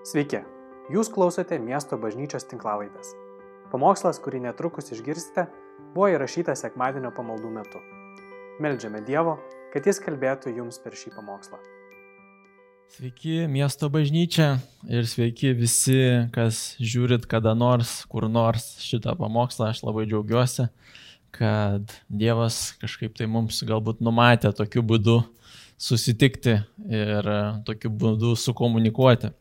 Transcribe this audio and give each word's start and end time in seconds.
Sveiki, 0.00 0.38
jūs 0.88 1.10
klausote 1.12 1.58
miesto 1.60 1.98
bažnyčios 2.00 2.46
tinklavaitės. 2.48 3.10
Pamokslas, 3.68 4.16
kurį 4.24 4.38
netrukus 4.46 4.86
išgirsite, 4.94 5.42
buvo 5.92 6.06
įrašytas 6.14 6.62
sekmadienio 6.64 7.10
pamaldų 7.12 7.50
metu. 7.52 7.82
Meldžiame 8.64 9.02
Dievo, 9.04 9.34
kad 9.74 9.84
Jis 9.84 10.00
kalbėtų 10.00 10.54
jums 10.56 10.80
per 10.80 10.96
šį 10.96 11.12
pamokslą. 11.18 11.60
Sveiki 12.96 13.44
miesto 13.52 13.90
bažnyčia 13.92 14.46
ir 14.88 15.04
sveiki 15.04 15.52
visi, 15.58 16.00
kas 16.32 16.78
žiūrit 16.80 17.28
kada 17.28 17.52
nors, 17.52 17.98
kur 18.08 18.24
nors 18.32 18.78
šitą 18.80 19.12
pamokslą. 19.20 19.68
Aš 19.74 19.84
labai 19.84 20.06
džiaugiuosi, 20.08 20.70
kad 21.36 21.92
Dievas 22.08 22.70
kažkaip 22.80 23.20
tai 23.20 23.28
mums 23.28 23.60
galbūt 23.68 24.00
numatė 24.00 24.56
tokiu 24.56 24.80
būdu 24.80 25.20
susitikti 25.76 26.56
ir 26.88 27.30
tokiu 27.68 27.92
būdu 27.92 28.32
sukomunikuoti. 28.40 29.34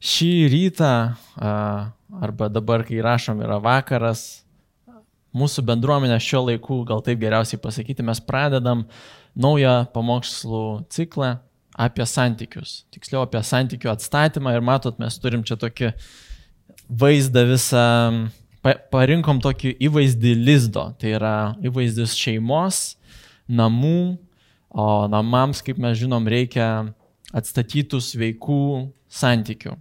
Šį 0.00 0.32
rytą, 0.48 0.92
arba 1.36 2.48
dabar, 2.48 2.86
kai 2.88 3.02
rašom, 3.04 3.42
yra 3.44 3.58
vakaras, 3.60 4.42
mūsų 5.36 5.64
bendruomenė 5.68 6.16
šio 6.24 6.40
laikų, 6.46 6.78
gal 6.88 7.02
taip 7.04 7.20
geriausiai 7.20 7.60
pasakyti, 7.60 8.04
mes 8.06 8.22
pradedam 8.24 8.86
naują 9.36 9.84
pamokslų 9.92 10.64
ciklą 10.90 11.34
apie 11.80 12.06
santykius. 12.08 12.84
Tiksliau 12.94 13.26
apie 13.26 13.42
santykių 13.44 13.92
atstatymą 13.92 14.54
ir 14.56 14.64
matot, 14.64 14.96
mes 15.00 15.18
turim 15.20 15.44
čia 15.46 15.58
tokį 15.60 15.92
vaizdą 16.88 17.44
visą, 17.52 17.84
parinkom 18.64 19.42
tokį 19.44 19.74
įvaizdį 19.86 20.34
lizdo. 20.40 20.88
Tai 20.96 21.12
yra 21.18 21.34
įvaizdis 21.60 22.16
šeimos, 22.18 22.80
namų, 23.52 24.16
o 24.70 24.88
namams, 25.12 25.62
kaip 25.66 25.78
mes 25.82 26.00
žinom, 26.00 26.24
reikia 26.30 26.70
atstatytų 27.36 28.00
sveikų 28.02 28.64
santykių. 29.10 29.76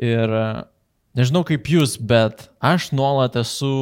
Ir 0.00 0.32
nežinau 1.18 1.42
kaip 1.46 1.68
jūs, 1.68 1.98
bet 2.00 2.48
aš 2.64 2.90
nuolat 2.96 3.36
esu 3.40 3.72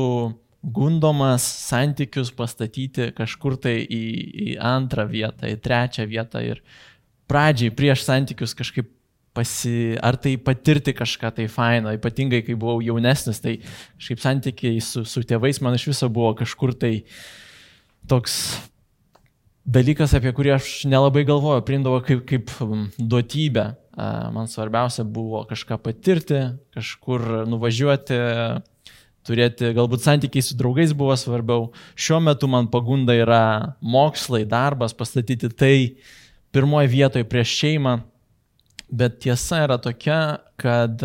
gundomas 0.61 1.45
santykius 1.71 2.33
pastatyti 2.37 3.11
kažkur 3.17 3.57
tai 3.61 3.79
į, 3.85 4.05
į 4.45 4.49
antrą 4.61 5.07
vietą, 5.09 5.49
į 5.49 5.61
trečią 5.63 6.05
vietą 6.11 6.43
ir 6.45 6.61
pradžiai 7.31 7.73
prieš 7.73 8.05
santykius 8.05 8.57
kažkaip 8.59 8.91
pasi, 9.37 9.95
ar 10.03 10.19
tai 10.21 10.35
patirti 10.43 10.93
kažką 10.97 11.31
tai 11.37 11.47
faino, 11.49 11.93
ypatingai 11.95 12.43
kai 12.45 12.57
buvau 12.59 12.83
jaunesnis, 12.85 13.41
tai 13.41 13.61
kažkaip 14.01 14.21
santykiai 14.25 14.83
su, 14.85 15.05
su 15.07 15.23
tėvais 15.25 15.63
man 15.63 15.79
iš 15.79 15.87
viso 15.93 16.11
buvo 16.13 16.35
kažkur 16.43 16.75
tai 16.75 16.93
toks 18.11 18.35
dalykas, 19.71 20.15
apie 20.17 20.33
kurį 20.35 20.55
aš 20.57 20.71
nelabai 20.91 21.23
galvoju, 21.29 21.65
priimdavo 21.67 22.01
kaip, 22.07 22.25
kaip 22.29 22.51
duotybę. 22.99 23.71
Man 24.35 24.49
svarbiausia 24.49 25.05
buvo 25.05 25.43
kažką 25.49 25.77
patirti, 25.83 26.41
kažkur 26.75 27.45
nuvažiuoti, 27.51 28.19
turėti, 29.27 29.73
galbūt 29.77 30.05
santykiai 30.07 30.45
su 30.45 30.57
draugais 30.59 30.95
buvo 30.97 31.17
svarbiau. 31.19 31.69
Šiuo 31.99 32.21
metu 32.25 32.49
man 32.51 32.71
pagunda 32.73 33.15
yra 33.19 33.43
mokslai, 33.83 34.47
darbas, 34.49 34.97
pastatyti 34.97 35.51
tai 35.53 35.75
pirmoje 36.55 36.91
vietoje 36.91 37.29
prieš 37.29 37.53
šeimą. 37.61 37.99
Bet 38.91 39.21
tiesa 39.23 39.61
yra 39.69 39.77
tokia, 39.79 40.41
kad 40.59 41.03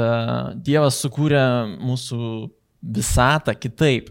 Dievas 0.65 0.97
sukūrė 1.03 1.43
mūsų 1.77 2.21
visatą 2.95 3.53
kitaip. 3.53 4.09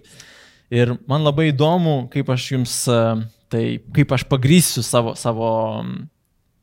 Ir 0.75 0.95
man 1.11 1.25
labai 1.27 1.49
įdomu, 1.51 2.05
kaip 2.13 2.31
aš 2.31 2.53
jums, 2.53 2.77
tai 3.53 3.65
kaip 3.95 4.13
aš 4.17 4.25
pagrysiu 4.31 4.85
savo, 4.87 5.15
savo, 5.19 5.49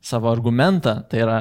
savo 0.02 0.30
argumentą. 0.30 1.00
Tai 1.08 1.24
yra 1.24 1.38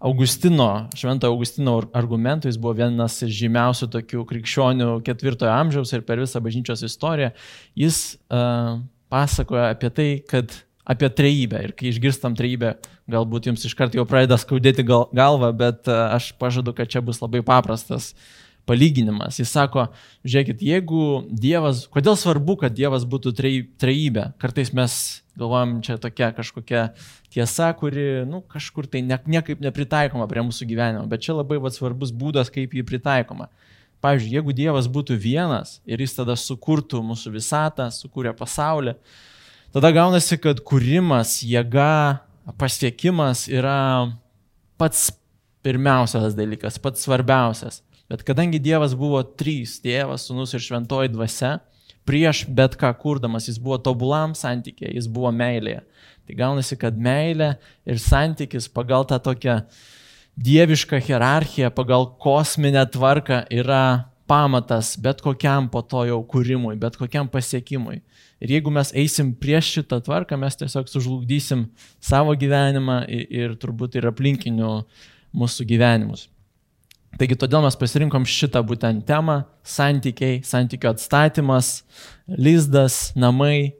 Augustino, 0.00 0.88
Švento 0.96 1.28
Augustino 1.28 1.76
argumentų, 1.92 2.48
jis 2.48 2.56
buvo 2.60 2.72
vienas 2.78 3.18
iš 3.26 3.34
žymiausių 3.42 3.90
tokių 3.92 4.24
krikščionių 4.30 4.88
ketvirtojo 5.04 5.52
amžiaus 5.52 5.92
ir 5.92 6.06
per 6.08 6.22
visą 6.22 6.40
bažnyčios 6.40 6.86
istoriją. 6.88 7.34
Jis 7.76 8.00
uh, 8.32 8.78
pasakoja 9.12 9.68
apie 9.74 9.90
tai, 9.92 10.08
kad 10.24 10.56
apie 10.90 11.10
trejybę 11.12 11.60
ir 11.66 11.74
kai 11.76 11.90
išgirstam 11.92 12.32
trejybę, 12.38 12.78
galbūt 13.12 13.50
jums 13.50 13.66
iškart 13.68 13.94
jau 13.94 14.06
pradeda 14.08 14.40
skaudėti 14.40 14.86
gal, 14.88 15.04
galvą, 15.12 15.52
bet 15.60 15.90
uh, 15.92 16.14
aš 16.16 16.32
pažadu, 16.40 16.72
kad 16.76 16.88
čia 16.88 17.04
bus 17.04 17.20
labai 17.20 17.44
paprastas 17.44 18.14
palyginimas. 18.68 19.38
Jis 19.40 19.52
sako, 19.54 19.88
žiūrėkit, 20.24 20.62
jeigu 20.64 21.04
Dievas, 21.30 21.86
kodėl 21.92 22.18
svarbu, 22.18 22.58
kad 22.64 22.76
Dievas 22.76 23.06
būtų 23.08 23.32
trejybė? 23.36 24.30
Kartais 24.40 24.72
mes 24.76 24.94
galvojam, 25.40 25.78
čia 25.84 25.96
tokia 26.00 26.30
kažkokia 26.36 26.84
tiesa, 27.32 27.70
kuri, 27.78 28.24
nu, 28.28 28.42
kažkur 28.50 28.88
tai 28.90 29.02
ne, 29.06 29.18
niekaip 29.30 29.62
nepritaikoma 29.62 30.28
prie 30.30 30.44
mūsų 30.46 30.68
gyvenimo, 30.68 31.06
bet 31.10 31.24
čia 31.24 31.38
labai 31.38 31.60
va, 31.62 31.72
svarbus 31.72 32.12
būdas, 32.12 32.52
kaip 32.52 32.74
jį 32.76 32.84
pritaikoma. 32.86 33.48
Pavyzdžiui, 34.04 34.36
jeigu 34.38 34.56
Dievas 34.56 34.88
būtų 34.88 35.16
vienas 35.20 35.78
ir 35.88 36.00
jis 36.00 36.16
tada 36.16 36.36
sukurtų 36.38 37.02
mūsų 37.04 37.34
visatą, 37.34 37.90
sukūrė 37.92 38.32
pasaulį, 38.36 38.96
tada 39.76 39.92
gaunasi, 39.92 40.40
kad 40.40 40.62
kūrimas, 40.64 41.40
jėga, 41.44 42.20
pasiekimas 42.60 43.46
yra 43.52 44.10
pats 44.80 45.10
pirmiausias 45.64 46.34
dalykas, 46.36 46.80
pats 46.80 47.04
svarbiausias. 47.04 47.82
Bet 48.10 48.24
kadangi 48.26 48.58
Dievas 48.58 48.96
buvo 48.98 49.22
trys- 49.22 49.78
tėvas, 49.84 50.26
sunus 50.26 50.54
ir 50.54 50.60
šventoji 50.60 51.12
dvasia, 51.14 51.60
prieš 52.04 52.42
bet 52.48 52.74
ką 52.76 52.90
kurdamas 52.98 53.46
jis 53.46 53.58
buvo 53.62 53.78
tobulam 53.78 54.34
santykėje, 54.34 54.96
jis 54.96 55.06
buvo 55.06 55.30
meilėje. 55.30 55.84
Tai 56.26 56.34
gaunasi, 56.34 56.78
kad 56.78 56.98
meilė 56.98 57.56
ir 57.86 58.02
santykis 58.02 58.66
pagal 58.68 59.06
tą 59.06 59.20
tokią 59.22 59.62
dievišką 60.38 60.98
hierarchiją, 61.06 61.70
pagal 61.70 62.16
kosminę 62.18 62.82
tvarką 62.90 63.44
yra 63.50 64.10
pamatas 64.30 64.96
bet 64.96 65.22
kokiam 65.22 65.68
po 65.70 65.82
to 65.82 66.04
jau 66.06 66.20
kūrimui, 66.22 66.76
bet 66.78 66.96
kokiam 66.96 67.28
pasiekimui. 67.28 68.00
Ir 68.40 68.54
jeigu 68.54 68.70
mes 68.72 68.92
eisim 68.96 69.32
prieš 69.34 69.72
šitą 69.76 69.98
tvarką, 70.06 70.38
mes 70.38 70.56
tiesiog 70.56 70.88
sužlugdysim 70.88 71.66
savo 72.00 72.34
gyvenimą 72.38 73.02
ir, 73.10 73.24
ir 73.30 73.56
turbūt 73.60 73.98
ir 73.98 74.06
aplinkinių 74.10 74.74
mūsų 75.34 75.66
gyvenimus. 75.66 76.28
Taigi 77.18 77.36
todėl 77.36 77.64
mes 77.64 77.76
pasirinkom 77.76 78.24
šitą 78.28 78.62
būtent 78.66 79.04
temą- 79.08 79.44
santykiai, 79.76 80.40
santykių 80.46 80.92
atstatymas, 80.94 81.82
lizdas, 82.28 83.12
namai. 83.16 83.74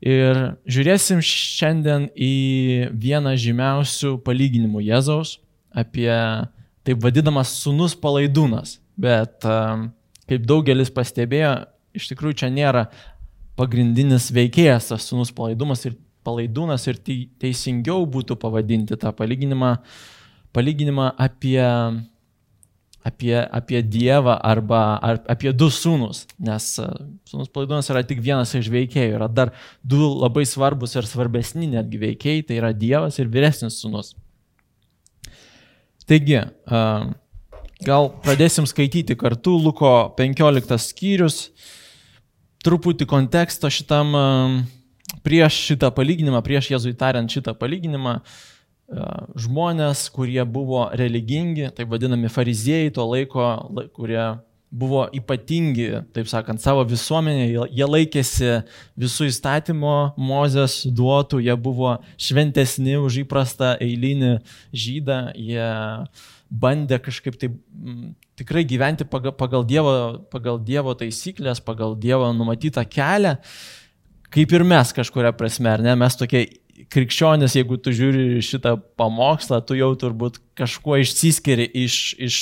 Ir 0.00 0.56
žiūrėsim 0.64 1.20
šiandien 1.20 2.08
į 2.16 2.90
vieną 2.96 3.34
žymiausių 3.36 4.22
palyginimų 4.24 4.80
Jėzaus 4.86 5.38
apie 5.74 6.08
taip 6.84 7.02
vadinamas 7.02 7.52
sunus 7.52 7.94
palaidūnas. 7.94 8.78
Bet 8.96 9.44
kaip 9.44 10.46
daugelis 10.46 10.90
pastebėjo, 10.90 11.66
iš 11.92 12.08
tikrųjų 12.12 12.38
čia 12.42 12.48
nėra 12.48 12.86
pagrindinis 13.60 14.30
veikėjas 14.32 14.88
tas 14.92 15.04
sunus 15.04 15.32
palaidumas 15.36 15.84
ir 15.84 15.98
palaidūnas 16.24 16.86
ir 16.88 17.00
teisingiau 17.40 18.06
būtų 18.08 18.36
pavadinti 18.40 18.96
tą 19.00 19.12
palyginimą, 19.16 19.74
palyginimą 20.56 21.10
apie 21.20 21.60
apie, 23.04 23.48
apie 23.50 23.82
Dievą 23.82 24.36
arba 24.42 24.98
ar, 25.02 25.20
apie 25.28 25.52
du 25.56 25.70
sūnus, 25.72 26.26
nes 26.38 26.66
e, 26.82 26.88
sūnus 27.30 27.50
palaidonas 27.52 27.88
yra 27.92 28.02
tik 28.06 28.20
vienas 28.24 28.52
iš 28.56 28.68
veikėjų, 28.72 29.16
yra 29.16 29.28
dar 29.32 29.54
du 29.82 30.02
labai 30.20 30.44
svarbus 30.48 30.96
ir 30.98 31.08
svarbesni 31.08 31.70
netgi 31.72 32.00
veikėjai, 32.02 32.44
tai 32.48 32.60
yra 32.60 32.72
Dievas 32.76 33.18
ir 33.20 33.30
vyresnis 33.32 33.80
sūnus. 33.80 34.12
Taigi, 36.10 36.42
e, 36.42 36.82
gal 37.86 38.10
pradėsim 38.24 38.68
skaityti 38.68 39.16
kartu 39.16 39.56
Luko 39.56 40.10
15 40.18 40.76
skyrius, 40.90 41.48
truputį 42.66 43.08
konteksto 43.08 43.72
šitam, 43.72 44.12
e, 44.12 45.20
prieš 45.24 45.56
šitą 45.70 45.88
palyginimą, 45.96 46.44
prieš 46.44 46.74
Jėzui 46.74 46.92
tariant 46.98 47.32
šitą 47.32 47.56
palyginimą, 47.56 48.20
žmonės, 49.38 50.08
kurie 50.14 50.42
buvo 50.46 50.88
religingi, 50.98 51.68
taip 51.74 51.90
vadinami 51.92 52.30
fariziejai 52.32 52.94
to 52.94 53.06
laiko, 53.06 53.50
kurie 53.94 54.22
buvo 54.70 55.04
ypatingi, 55.14 55.88
taip 56.14 56.28
sakant, 56.30 56.62
savo 56.62 56.84
visuomenėje, 56.86 57.66
jie 57.74 57.86
laikėsi 57.88 58.50
visų 58.98 59.26
įstatymo, 59.30 59.96
Mozės 60.18 60.84
duotų, 60.86 61.40
jie 61.42 61.56
buvo 61.58 61.96
šventesni 62.20 62.94
už 63.00 63.24
įprastą 63.24 63.74
eilinį 63.82 64.36
žydą, 64.70 65.18
jie 65.34 65.66
bandė 66.50 67.00
kažkaip 67.02 67.38
tai 67.38 67.50
m, 67.50 68.14
tikrai 68.38 68.62
gyventi 68.66 69.06
pagal, 69.06 69.34
pagal, 69.38 69.66
dievo, 69.66 69.92
pagal 70.30 70.62
Dievo 70.62 70.94
taisyklės, 70.98 71.62
pagal 71.62 71.98
Dievo 71.98 72.30
numatytą 72.34 72.86
kelią, 72.86 73.36
kaip 74.30 74.54
ir 74.54 74.66
mes 74.66 74.94
kažkuria 74.94 75.34
prasme, 75.34 75.70
ar 75.74 75.82
ne, 75.82 75.98
mes 75.98 76.18
tokie 76.18 76.46
krikščionis, 76.92 77.56
jeigu 77.58 77.78
tu 77.82 77.92
žiūri 77.94 78.42
šitą 78.44 78.76
pamokslą, 79.00 79.60
tu 79.66 79.76
jau 79.78 79.90
turbūt 79.98 80.38
kažkuo 80.58 81.00
išsiskiri 81.02 81.66
iš, 81.82 81.98
iš 82.18 82.38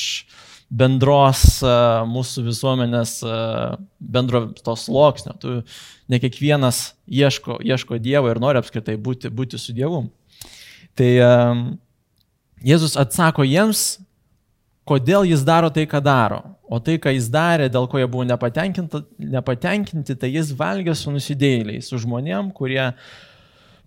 bendros 0.68 1.58
uh, 1.64 2.04
mūsų 2.08 2.44
visuomenės, 2.50 3.18
uh, 3.24 3.78
bendro 3.98 4.46
tos 4.60 4.86
sluoksnio. 4.86 5.34
Tu 5.40 5.58
ne 6.08 6.20
kiekvienas 6.22 6.92
ieško, 7.08 7.58
ieško 7.64 8.00
Dievo 8.02 8.30
ir 8.30 8.40
nori 8.42 8.60
apskritai 8.60 8.98
būti, 9.00 9.32
būti 9.32 9.60
su 9.60 9.76
Dievu. 9.76 10.04
Tai 10.98 11.10
uh, 11.24 11.64
Jėzus 12.64 12.98
atsako 12.98 13.46
jiems, 13.46 13.98
kodėl 14.88 15.26
jis 15.28 15.44
daro 15.46 15.70
tai, 15.70 15.86
ką 15.88 16.00
daro. 16.02 16.42
O 16.68 16.80
tai, 16.84 16.98
ką 17.00 17.12
jis 17.14 17.30
darė, 17.32 17.68
dėl 17.72 17.86
ko 17.88 18.00
jie 18.00 18.08
buvo 18.10 18.26
nepatenkinti, 18.28 20.16
tai 20.20 20.30
jis 20.32 20.52
valgė 20.56 20.94
su 20.98 21.12
nusidėjėliais, 21.14 21.88
su 21.88 22.00
žmonėm, 22.02 22.50
kurie 22.56 22.90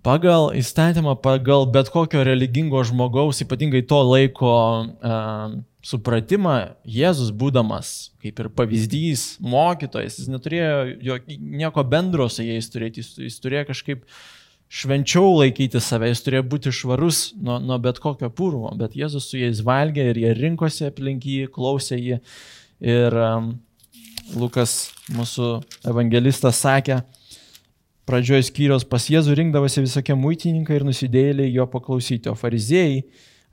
pagal 0.06 0.52
įstatymą, 0.58 1.16
pagal 1.22 1.68
bet 1.72 1.92
kokio 1.94 2.24
religingo 2.26 2.82
žmogaus, 2.88 3.42
ypatingai 3.46 3.84
to 3.88 4.02
laiko 4.06 4.54
uh, 4.82 5.58
supratimą, 5.86 6.58
Jėzus 6.86 7.32
būdamas 7.34 8.12
kaip 8.22 8.40
ir 8.42 8.52
pavyzdys, 8.54 9.26
mokytojas, 9.42 10.20
jis 10.22 10.30
neturėjo 10.30 10.76
jo, 11.02 11.18
nieko 11.40 11.84
bendro 11.88 12.28
su 12.30 12.46
jais 12.46 12.70
turėti, 12.70 13.02
jis, 13.02 13.16
jis 13.26 13.40
turėjo 13.42 13.66
kažkaip 13.72 14.06
švenčiau 14.72 15.34
laikyti 15.40 15.82
save, 15.84 16.12
jis 16.12 16.22
turėjo 16.26 16.46
būti 16.54 16.74
švarus 16.76 17.24
nuo, 17.42 17.58
nuo 17.60 17.80
bet 17.82 18.00
kokio 18.02 18.30
purvo, 18.34 18.72
bet 18.78 18.96
Jėzus 18.98 19.32
su 19.32 19.42
jais 19.42 19.64
valgė 19.66 20.12
ir 20.12 20.22
jie 20.22 20.36
rinkosi 20.38 20.88
aplink 20.88 21.26
jį, 21.28 21.50
klausė 21.52 22.00
jį. 22.00 22.22
Ir 22.82 23.18
um, 23.20 23.52
Lukas, 24.38 24.94
mūsų 25.14 25.50
evangelistas, 25.92 26.62
sakė, 26.64 27.02
pradžioje 28.10 28.48
skyrios 28.50 28.86
pas 28.88 29.04
Jėzų 29.10 29.36
rinkdavosi 29.38 29.84
visokie 29.84 30.16
muitininkai 30.18 30.80
ir 30.80 30.86
nusidėjėliai 30.88 31.54
jo 31.54 31.68
paklausyti, 31.72 32.32
o 32.32 32.36
fariziejai 32.38 33.04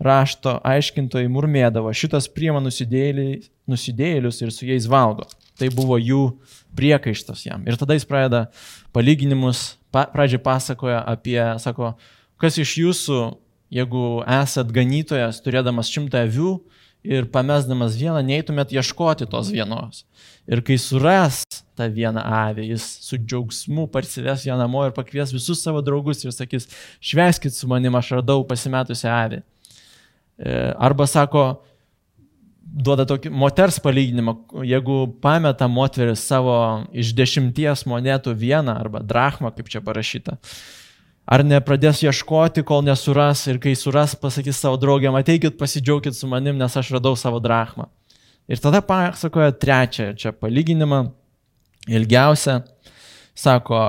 rašto 0.03 0.55
aiškintojai 0.67 1.29
murmėdavo, 1.33 1.91
šitas 1.95 2.29
priema 2.31 2.61
nusidėjėlius 2.63 4.43
ir 4.43 4.55
su 4.55 4.69
jais 4.69 4.87
valgo. 4.91 5.27
Tai 5.59 5.73
buvo 5.75 5.99
jų 5.99 6.23
priekaištas 6.79 7.43
jam. 7.49 7.65
Ir 7.67 7.75
tada 7.81 7.97
jis 7.99 8.07
pradeda 8.07 8.45
palyginimus, 8.95 9.75
pa, 9.91 10.07
pradžiai 10.13 10.43
pasakoja 10.45 11.01
apie, 11.03 11.41
sako, 11.59 11.97
kas 12.39 12.61
iš 12.63 12.77
jūsų, 12.79 13.19
jeigu 13.75 14.05
esat 14.39 14.71
ganytojas, 14.75 15.43
turėdamas 15.43 15.91
šimtą 15.91 16.23
avių 16.29 16.53
ir 17.07 17.29
pamesdamas 17.33 17.97
vieną, 17.99 18.23
neįtumėt 18.27 18.73
ieškoti 18.75 19.29
tos 19.31 19.53
vienos. 19.55 20.05
Ir 20.49 20.63
kai 20.65 20.79
suras 20.81 21.43
tą 21.79 21.87
vieną 21.93 22.23
avį, 22.25 22.71
jis 22.73 22.87
su 23.05 23.19
džiaugsmu 23.21 23.87
parsives 23.93 24.47
ją 24.49 24.57
namo 24.59 24.87
ir 24.87 24.95
pakvies 24.97 25.33
visus 25.35 25.63
savo 25.63 25.83
draugus 25.85 26.25
ir 26.25 26.35
sakys, 26.35 26.69
šveskit 27.01 27.55
su 27.55 27.69
manim, 27.71 27.95
aš 27.99 28.17
radau 28.19 28.43
pasimetusią 28.49 29.13
avį. 29.15 29.43
E, 30.39 30.55
arba 30.79 31.07
sako, 31.11 31.45
duoda 32.69 33.07
tokį 33.09 33.31
moters 33.33 33.79
palyginimą, 33.83 34.35
jeigu 34.67 34.99
pameta 35.23 35.69
moteris 35.71 36.25
savo 36.29 36.57
iš 36.93 37.15
dešimties 37.17 37.87
monetų 37.89 38.35
vieną 38.39 38.75
arba 38.83 39.03
drachmą, 39.05 39.53
kaip 39.57 39.71
čia 39.73 39.83
parašyta, 39.85 40.37
ar 41.29 41.45
nepradės 41.45 42.03
ieškoti, 42.07 42.65
kol 42.67 42.83
nesuras 42.87 43.45
ir 43.51 43.61
kai 43.63 43.75
suras, 43.77 44.17
pasakys 44.17 44.61
savo 44.63 44.81
draugiam, 44.81 45.17
ateikit 45.19 45.59
pasidžiaugit 45.61 46.17
su 46.17 46.29
manim, 46.31 46.57
nes 46.57 46.77
aš 46.81 46.95
radau 46.97 47.15
savo 47.21 47.41
drachmą. 47.45 47.89
Ir 48.49 48.61
tada 48.65 48.81
pasakoja 48.81 49.53
trečią 49.53 50.15
čia 50.17 50.33
palyginimą, 50.33 51.03
ilgiausią, 51.89 52.63
sako, 53.37 53.83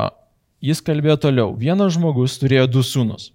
jis 0.59 0.83
kalbėjo 0.83 1.21
toliau, 1.29 1.53
vienas 1.55 1.95
žmogus 1.95 2.35
turėjo 2.41 2.67
du 2.67 2.83
sūnus. 2.83 3.31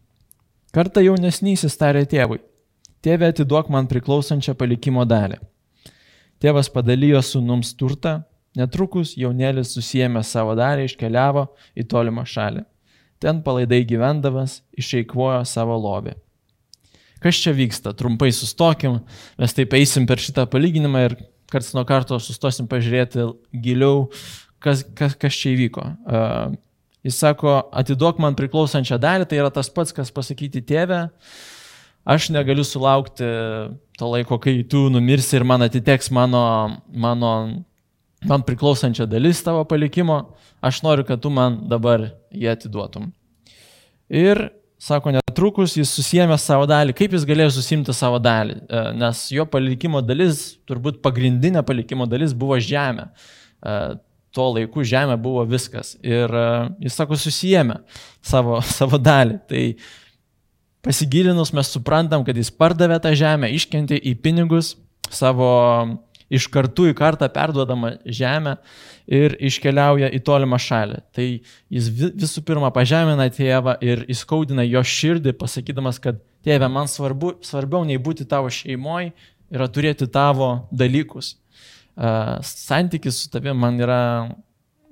Kartą 0.75 1.01
jaunesnysis 1.01 1.79
tarė 1.81 2.05
tėvui, 2.11 2.43
Tėve 3.05 3.29
atiduok 3.29 3.69
man 3.69 3.85
priklausančią 3.85 4.55
palikimo 4.57 5.03
dalį. 5.05 5.37
Tėvas 6.41 6.71
padalijo 6.73 7.21
sunums 7.21 7.75
turtą, 7.77 8.23
netrukus 8.57 9.13
jaunelis 9.21 9.75
susijėmė 9.77 10.23
savo 10.25 10.55
dalį, 10.57 10.87
iškeliavo 10.89 11.43
į 11.77 11.85
tolimą 11.91 12.25
šalį. 12.25 12.65
Ten 13.23 13.41
palaidai 13.45 13.83
gyvendamas 13.89 14.61
išeikvojo 14.79 15.45
savo 15.49 15.77
lobį. 15.81 16.17
Kas 17.25 17.39
čia 17.41 17.55
vyksta? 17.57 17.95
Trumpai 17.97 18.29
sustokim, 18.37 18.99
mes 19.41 19.55
taip 19.57 19.73
eisim 19.79 20.05
per 20.09 20.21
šitą 20.21 20.45
palyginimą 20.51 21.05
ir 21.07 21.17
karts 21.53 21.73
nuo 21.77 21.85
karto 21.89 22.19
sustosim 22.21 22.69
pažiūrėti 22.69 23.25
giliau, 23.65 24.11
kas, 24.61 24.83
kas, 24.97 25.15
kas 25.21 25.39
čia 25.39 25.55
įvyko. 25.55 25.87
Uh, 26.05 26.57
jis 27.05 27.19
sako, 27.21 27.57
atiduok 27.73 28.21
man 28.23 28.37
priklausančią 28.39 28.99
dalį, 29.01 29.29
tai 29.31 29.41
yra 29.43 29.53
tas 29.55 29.71
pats, 29.73 29.95
kas 29.97 30.13
pasakyti 30.15 30.65
tėvę, 30.65 31.07
aš 32.05 32.31
negaliu 32.35 32.65
sulaukti 32.67 33.29
to 33.99 34.11
laiko, 34.11 34.41
kai 34.43 34.59
tu 34.69 34.87
numirsi 34.93 35.39
ir 35.39 35.47
man 35.49 35.65
atiteks 35.65 36.11
mano, 36.13 36.45
mano, 36.91 37.35
man 38.29 38.45
priklausančia 38.47 39.07
dalis 39.11 39.43
tavo 39.45 39.65
palikimo, 39.69 40.19
aš 40.65 40.83
noriu, 40.85 41.07
kad 41.09 41.23
tu 41.23 41.33
man 41.33 41.63
dabar 41.71 42.09
jį 42.35 42.51
atiduotum. 42.53 43.11
Ir, 44.13 44.47
sako, 44.81 45.15
netrukus 45.17 45.77
jis 45.79 45.93
susijėmė 45.97 46.39
savo 46.41 46.69
dalį. 46.69 46.97
Kaip 46.97 47.17
jis 47.17 47.27
galėjo 47.29 47.55
susimti 47.57 47.95
savo 47.97 48.21
dalį? 48.23 48.59
E, 48.65 48.85
nes 49.01 49.25
jo 49.33 49.47
palikimo 49.49 50.03
dalis, 50.05 50.45
turbūt 50.69 51.01
pagrindinė 51.05 51.65
palikimo 51.67 52.09
dalis 52.11 52.37
buvo 52.37 52.59
žemė. 52.61 53.09
E, 53.65 53.77
tuo 54.35 54.49
laiku 54.57 54.85
žemė 54.85 55.17
buvo 55.21 55.45
viskas. 55.49 55.95
Ir 56.05 56.29
e, 56.29 56.47
jis, 56.87 56.97
sako, 56.97 57.19
susijėmė 57.21 57.81
savo, 58.25 58.61
savo 58.79 59.01
dalį. 59.01 59.41
Tai 59.51 59.67
Pasigilinus 60.85 61.49
mes 61.57 61.71
suprantam, 61.73 62.21
kad 62.27 62.37
jis 62.37 62.51
pardavė 62.53 62.99
tą 63.01 63.15
žemę, 63.17 63.49
iškentė 63.57 63.97
į 63.97 64.19
pinigus 64.21 64.75
savo 65.09 65.49
iš 66.33 66.47
kartų 66.53 66.91
į 66.93 66.97
kartą 66.99 67.29
perduodamą 67.33 67.95
žemę 68.05 68.57
ir 69.11 69.37
iškeliauja 69.45 70.11
į 70.17 70.21
tolimą 70.25 70.59
šalį. 70.63 71.01
Tai 71.15 71.27
jis 71.77 71.91
visų 71.93 72.45
pirma 72.47 72.71
pažemina 72.75 73.29
tėvą 73.33 73.77
ir 73.85 74.07
įskaudina 74.13 74.65
jo 74.67 74.83
širdį, 74.85 75.35
pasakydamas, 75.41 76.01
kad 76.03 76.23
tėve, 76.45 76.69
man 76.73 76.89
svarbu, 76.91 77.37
svarbiau 77.45 77.85
nei 77.89 78.01
būti 78.01 78.27
tavo 78.29 78.53
šeimoje 78.53 79.13
yra 79.55 79.69
turėti 79.71 80.09
tavo 80.11 80.69
dalykus. 80.73 81.37
Uh, 81.95 82.41
santykis 82.43 83.21
su 83.23 83.31
tavimi 83.31 83.55
man 83.55 83.79
yra 83.79 84.01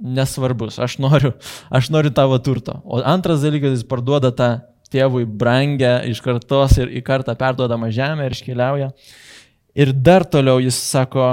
nesvarbus, 0.02 0.78
aš 0.82 0.99
noriu, 1.02 1.32
aš 1.70 1.90
noriu 1.90 2.12
tavo 2.14 2.38
turto. 2.43 2.78
O 2.85 3.00
antras 3.06 3.43
dalykas, 3.43 3.78
jis 3.78 3.88
parduoda 3.88 4.31
tą 4.35 4.52
tėvui 4.93 5.25
brangę 5.26 6.02
iš 6.11 6.20
kartos 6.23 6.76
ir 6.82 6.93
į 6.93 7.02
kartą 7.06 7.35
perduodama 7.38 7.90
žemę 7.94 8.28
ir 8.28 8.37
iškeliauja. 8.37 8.90
Ir 9.78 9.92
dar 9.92 10.24
toliau 10.28 10.60
jis 10.60 10.76
sako, 10.76 11.28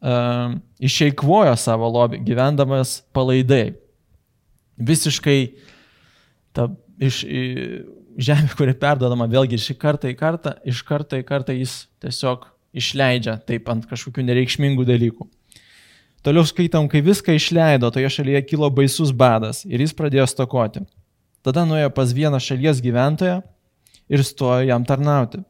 uh, 0.00 0.56
išeikvojo 0.80 1.56
savo 1.60 1.90
lobį, 1.92 2.22
gyvendamas 2.24 3.00
palaidai. 3.12 3.76
Visiškai 4.78 5.40
ta 6.54 6.68
iš, 7.02 7.24
žemė, 8.18 8.52
kuri 8.58 8.74
perduodama 8.78 9.28
vėlgi 9.30 9.58
iš 9.58 9.72
karto 9.80 10.10
į 10.10 10.14
kartą, 10.18 10.54
iš 10.66 10.82
karto 10.86 11.18
į 11.18 11.26
kartą 11.26 11.56
jis 11.56 11.86
tiesiog 12.02 12.46
išleidžia 12.78 13.38
taip 13.48 13.68
ant 13.72 13.86
kažkokių 13.90 14.24
nereikšmingų 14.28 14.86
dalykų. 14.88 15.26
Toliau 16.26 16.44
skaitom, 16.46 16.88
kai 16.90 17.00
viską 17.04 17.36
išleido, 17.38 17.92
toje 17.94 18.10
šalyje 18.10 18.42
kilo 18.50 18.68
baisus 18.74 19.12
badas 19.14 19.62
ir 19.64 19.82
jis 19.82 19.94
pradėjo 19.96 20.26
stokoti. 20.30 20.82
Tada 21.46 21.62
nuėjo 21.66 21.92
pas 21.94 22.10
vieną 22.12 22.40
šalies 22.42 22.82
gyventoją 22.82 23.38
ir 24.10 24.24
stojo 24.26 24.66
jam 24.66 24.84
tarnauti. 24.84 25.40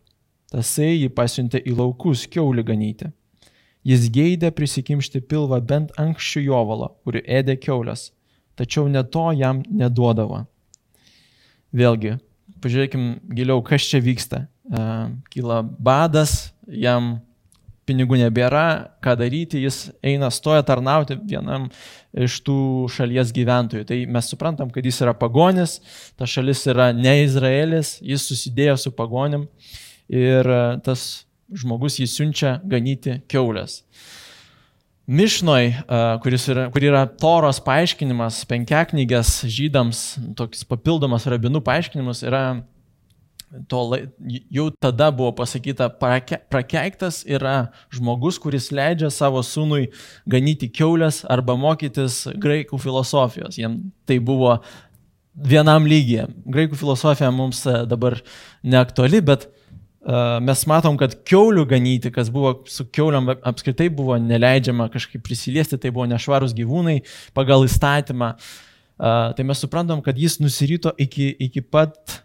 Tasai 0.48 0.94
jį 0.94 1.08
pasiuntė 1.12 1.60
į 1.60 1.74
laukus 1.76 2.24
keulį 2.30 2.64
ganyti. 2.70 3.10
Jis 3.88 4.08
geidė 4.12 4.50
prisikimšti 4.52 5.20
pilvą 5.28 5.60
bent 5.64 5.92
anksčiau 6.00 6.42
jovalo, 6.44 6.94
kuri 7.04 7.22
ėdė 7.24 7.58
keulės, 7.60 8.10
tačiau 8.56 8.88
ne 8.88 9.04
to 9.04 9.28
jam 9.36 9.62
neduodavo. 9.68 10.42
Vėlgi, 11.76 12.16
pažiūrėkim 12.64 13.06
giliau, 13.36 13.62
kas 13.64 13.86
čia 13.88 14.00
vyksta. 14.04 14.46
Kyla 15.32 15.62
badas, 15.64 16.50
jam 16.68 17.18
pinigų 17.88 18.18
nebėra, 18.20 18.92
ką 19.04 19.14
daryti, 19.20 19.62
jis 19.62 19.88
eina, 20.04 20.28
stoja 20.32 20.64
tarnauti 20.66 21.16
vienam 21.28 21.68
iš 22.12 22.40
tų 22.44 22.88
šalies 22.92 23.32
gyventojų. 23.36 23.86
Tai 23.88 23.98
mes 24.16 24.28
suprantam, 24.32 24.72
kad 24.72 24.84
jis 24.84 25.00
yra 25.04 25.14
pagonis, 25.16 25.78
ta 26.16 26.28
šalis 26.28 26.66
yra 26.68 26.90
ne 26.96 27.14
Izraelis, 27.22 27.96
jis 28.04 28.26
susidėjo 28.28 28.76
su 28.80 28.92
pagonim 28.96 29.46
ir 30.08 30.48
e, 30.48 30.62
tas 30.84 31.04
žmogus 31.48 31.98
jį 32.00 32.08
siunčia 32.10 32.56
ganyti 32.68 33.20
keulės. 33.30 33.82
Mišnoj, 35.08 35.70
e, 35.72 36.00
kuris 36.24 36.48
yra, 36.52 36.66
kur 36.72 36.84
yra 36.84 37.06
Toros 37.20 37.62
paaiškinimas, 37.64 38.42
penkiaknygės 38.48 39.38
žydams, 39.48 40.02
toks 40.36 40.66
papildomas 40.68 41.24
rabinų 41.30 41.62
paaiškinimas, 41.64 42.20
yra 42.28 42.42
to, 43.68 43.80
jau 44.52 44.66
tada 44.76 45.08
buvo 45.14 45.30
pasakyta, 45.38 45.88
prakeiktas 46.52 47.22
yra 47.24 47.70
žmogus, 47.94 48.36
kuris 48.40 48.68
leidžia 48.68 49.08
savo 49.12 49.40
sūnui 49.40 49.88
ganyti 50.28 50.68
keulės 50.68 51.22
arba 51.24 51.56
mokytis 51.56 52.26
graikų 52.36 52.76
filosofijos. 52.82 53.56
Jiem 53.56 53.80
tai 54.04 54.18
buvo 54.20 54.58
vienam 55.32 55.88
lygiai. 55.88 56.28
Graikų 56.44 56.76
filosofija 56.76 57.32
mums 57.32 57.62
e, 57.64 57.78
dabar 57.88 58.18
neaktuali, 58.66 59.22
bet 59.24 59.48
uh, 59.48 59.58
mes 60.08 60.62
matom, 60.70 60.96
kad 61.00 61.12
keulių 61.28 61.66
ganyti, 61.68 62.12
kas 62.14 62.30
buvo 62.32 62.54
su 62.70 62.86
keuliam 62.88 63.28
apskritai 63.28 63.90
buvo 63.92 64.16
neleidžiama 64.22 64.88
kažkaip 64.92 65.22
prisiliesti, 65.26 65.76
tai 65.80 65.92
buvo 65.92 66.06
nešvarus 66.08 66.54
gyvūnai 66.56 67.02
pagal 67.36 67.66
įstatymą. 67.66 68.32
Tai 68.98 69.44
mes 69.46 69.60
suprantam, 69.62 70.00
kad 70.02 70.16
jis 70.18 70.38
nusirito 70.40 70.94
iki, 70.98 71.28
iki 71.48 71.60
pat 71.62 72.22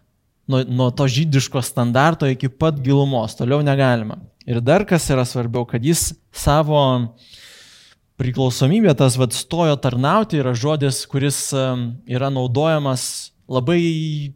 nuo, 0.50 0.62
nuo 0.64 0.88
to 0.96 1.06
žydiško 1.06 1.62
standarto 1.62 2.28
iki 2.30 2.48
pat 2.48 2.80
gilumos, 2.82 3.36
toliau 3.36 3.60
negalima. 3.64 4.18
Ir 4.48 4.60
dar 4.64 4.86
kas 4.88 5.06
yra 5.12 5.26
svarbiau, 5.28 5.66
kad 5.68 5.84
jis 5.84 6.12
savo 6.32 6.80
priklausomybę, 8.20 8.94
tas 8.96 9.18
vad 9.20 9.36
stojo 9.36 9.76
tarnauti, 9.80 10.40
yra 10.40 10.54
žodis, 10.56 11.02
kuris 11.10 11.50
yra 11.52 12.32
naudojamas 12.32 13.32
labai 13.50 14.34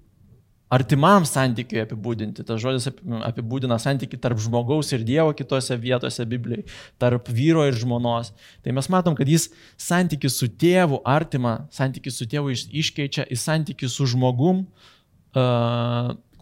artimam 0.72 1.24
santykiui 1.28 1.80
apibūdinti. 1.82 2.44
Tas 2.46 2.60
žodis 2.62 2.88
apibūdina 3.26 3.78
santykių 3.80 4.20
tarp 4.20 4.40
žmogaus 4.42 4.92
ir 4.92 5.04
Dievo 5.06 5.32
kitose 5.36 5.76
vietose 5.80 6.26
Biblijai, 6.28 6.66
tarp 7.00 7.30
vyro 7.32 7.64
ir 7.68 7.76
žmonos. 7.78 8.32
Tai 8.64 8.74
mes 8.76 8.90
matom, 8.92 9.16
kad 9.18 9.28
jis 9.28 9.48
santykių 9.80 10.30
su 10.32 10.50
tėvu, 10.60 11.00
artimą 11.08 11.56
santykių 11.74 12.12
su 12.14 12.28
tėvu 12.28 12.54
iškeičia 12.82 13.26
į 13.32 13.40
santykių 13.40 13.90
su 13.92 14.08
žmogum, 14.12 14.66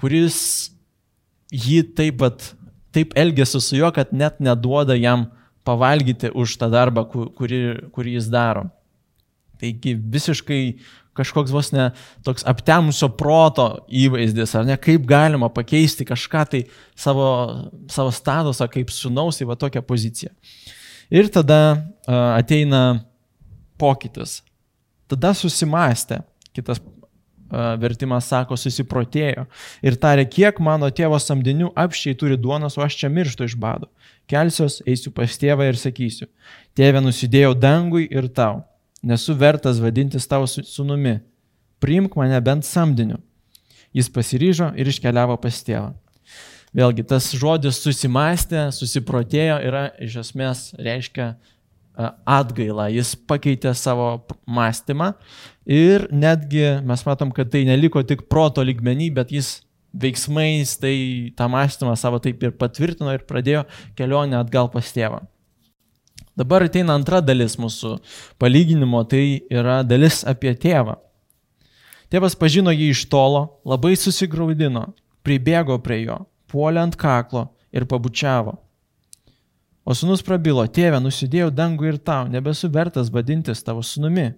kuris 0.01 0.39
jį 1.55 1.83
taip 1.97 2.21
pat, 2.23 2.53
taip 2.95 3.15
elgesi 3.19 3.63
su 3.63 3.79
juo, 3.79 3.93
kad 3.95 4.13
net 4.13 4.41
neduoda 4.43 4.97
jam 4.99 5.29
pavalgyti 5.67 6.31
už 6.35 6.59
tą 6.61 6.71
darbą, 6.71 7.07
kurį, 7.11 7.63
kurį 7.95 8.19
jis 8.19 8.31
daro. 8.31 8.69
Taigi 9.57 9.95
visiškai 9.97 10.61
kažkoks 11.17 11.53
vos 11.55 11.73
ne 11.75 11.91
toks 12.27 12.45
aptemusio 12.49 13.09
proto 13.19 13.67
įvaizdis, 13.89 14.55
ar 14.59 14.67
ne, 14.69 14.77
kaip 14.81 15.07
galima 15.09 15.49
pakeisti 15.53 16.07
kažką 16.09 16.45
tai 16.53 16.63
savo, 16.99 17.29
savo 17.93 18.13
statusą 18.15 18.69
kaip 18.73 18.93
sunaus 18.95 19.41
į 19.43 19.51
va 19.51 19.59
tokią 19.59 19.83
poziciją. 19.87 20.33
Ir 21.11 21.31
tada 21.33 21.61
uh, 21.77 22.37
ateina 22.37 23.01
pokytis. 23.79 24.41
Tada 25.07 25.31
susimastė, 25.39 26.21
kitas 26.57 26.81
uh, 26.83 27.75
vertimas 27.81 28.27
sako, 28.31 28.59
susiprotėjo 28.59 29.47
ir 29.87 29.99
tarė, 30.03 30.27
kiek 30.27 30.59
mano 30.59 30.91
tėvo 30.91 31.19
samdinių 31.23 31.71
apščiai 31.79 32.19
turi 32.19 32.39
duonos, 32.41 32.79
o 32.79 32.87
aš 32.87 32.99
čia 33.03 33.13
mirštu 33.13 33.47
iš 33.47 33.59
bado. 33.61 33.91
Kelsiuos, 34.27 34.81
eisiu 34.89 35.13
pas 35.15 35.39
tėvą 35.39 35.69
ir 35.71 35.79
sakysiu, 35.79 36.27
tėvė 36.75 37.05
nusidėjau 37.05 37.55
dangui 37.55 38.09
ir 38.11 38.27
tau 38.35 38.65
nesu 39.03 39.35
vertas 39.37 39.81
vadintis 39.83 40.29
tavo 40.29 40.47
sunumi, 40.47 41.19
priimk 41.83 42.17
mane 42.17 42.41
bent 42.41 42.65
samdiniu. 42.65 43.21
Jis 43.97 44.11
pasiryžo 44.13 44.73
ir 44.77 44.89
iškeliavo 44.91 45.39
pas 45.41 45.61
tėvą. 45.65 45.95
Vėlgi, 46.77 47.07
tas 47.09 47.31
žodis 47.33 47.79
susimastė, 47.81 48.67
susiprotėjo 48.75 49.61
yra 49.65 49.87
iš 50.03 50.19
esmės 50.21 50.67
reiškia 50.77 51.31
atgailą, 52.29 52.91
jis 52.93 53.15
pakeitė 53.29 53.73
savo 53.73 54.27
mąstymą 54.45 55.15
ir 55.65 56.05
netgi 56.13 56.83
mes 56.85 57.05
matom, 57.07 57.33
kad 57.33 57.49
tai 57.53 57.65
neliko 57.65 58.03
tik 58.05 58.27
proto 58.29 58.65
lygmenį, 58.67 59.09
bet 59.17 59.33
jis 59.33 59.55
veiksmais 59.97 60.77
tai 60.83 61.33
tą 61.39 61.49
mąstymą 61.49 61.97
savo 61.97 62.21
taip 62.21 62.43
ir 62.45 62.53
patvirtino 62.61 63.15
ir 63.17 63.25
pradėjo 63.25 63.65
kelionę 63.97 64.37
atgal 64.43 64.69
pas 64.73 64.93
tėvą. 64.93 65.23
Dabar 66.37 66.67
ateina 66.67 66.93
antra 66.93 67.23
dalis 67.25 67.55
mūsų 67.57 67.95
palyginimo, 68.37 69.01
tai 69.09 69.41
yra 69.49 69.81
dalis 69.81 70.21
apie 70.29 70.53
tėvą. 70.53 70.99
Tėvas 72.13 72.35
pažino 72.37 72.75
jį 72.75 72.91
iš 72.93 73.07
tolo, 73.09 73.63
labai 73.65 73.95
susigaudino, 73.97 74.91
pribėgo 75.25 75.79
prie 75.81 76.03
jo, 76.03 76.19
puolė 76.53 76.83
ant 76.85 76.99
kaklo 77.01 77.49
ir 77.73 77.87
pabučiavo. 77.89 78.53
O 79.87 79.95
sunus 79.97 80.21
prabilo, 80.27 80.67
tėve, 80.69 80.99
nusidėjau 81.01 81.49
dangų 81.55 81.89
ir 81.89 81.97
tau, 82.05 82.27
nebesu 82.29 82.69
vertas 82.75 83.09
vadintis 83.15 83.65
tavo 83.65 83.81
sunumi. 83.81 84.35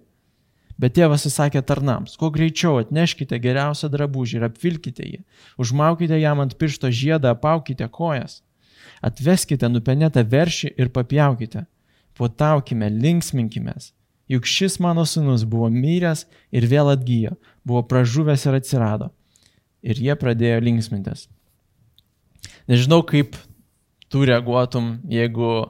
Bet 0.79 0.95
tėvas 0.95 1.25
įsakė 1.27 1.59
tarnams, 1.67 2.13
kuo 2.15 2.29
greičiau 2.31 2.77
atneškite 2.79 3.41
geriausią 3.43 3.89
drabužį 3.91 4.39
ir 4.39 4.45
apvilkite 4.47 5.03
jį, 5.03 5.19
užmaukite 5.59 6.15
jam 6.21 6.39
ant 6.39 6.55
piršto 6.55 6.87
žiedą, 6.87 7.33
apaukite 7.35 7.89
kojas, 7.91 8.39
atveskite 9.03 9.67
nupenėtą 9.67 10.23
veršį 10.23 10.71
ir 10.79 10.93
papjaukite 10.95 11.65
puotaukime, 12.19 12.89
linksminkimės. 12.91 13.93
Juk 14.29 14.45
šis 14.45 14.77
mano 14.83 15.05
sunus 15.09 15.45
buvo 15.49 15.71
myręs 15.73 16.27
ir 16.53 16.67
vėl 16.69 16.91
atgyjo, 16.91 17.33
buvo 17.65 17.81
pražuvęs 17.89 18.45
ir 18.45 18.59
atsirado. 18.59 19.09
Ir 19.81 19.97
jie 19.97 20.13
pradėjo 20.19 20.59
linksmintis. 20.61 21.25
Nežinau, 22.69 23.01
kaip 23.07 23.37
tu 24.11 24.25
reaguotum, 24.27 24.97
jeigu 25.09 25.69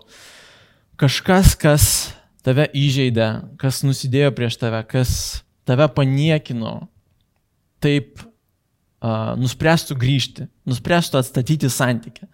kažkas, 1.00 1.53
kas 1.60 1.86
tave 2.44 2.65
įžeidė, 2.75 3.29
kas 3.62 3.84
nusidėjo 3.86 4.34
prieš 4.36 4.58
tave, 4.60 4.82
kas 4.89 5.12
tave 5.68 5.88
paniekino, 5.96 6.89
taip 7.84 8.20
uh, 8.24 9.36
nuspręstų 9.39 9.96
grįžti, 10.00 10.48
nuspręstų 10.68 11.22
atstatyti 11.22 11.72
santykį. 11.72 12.27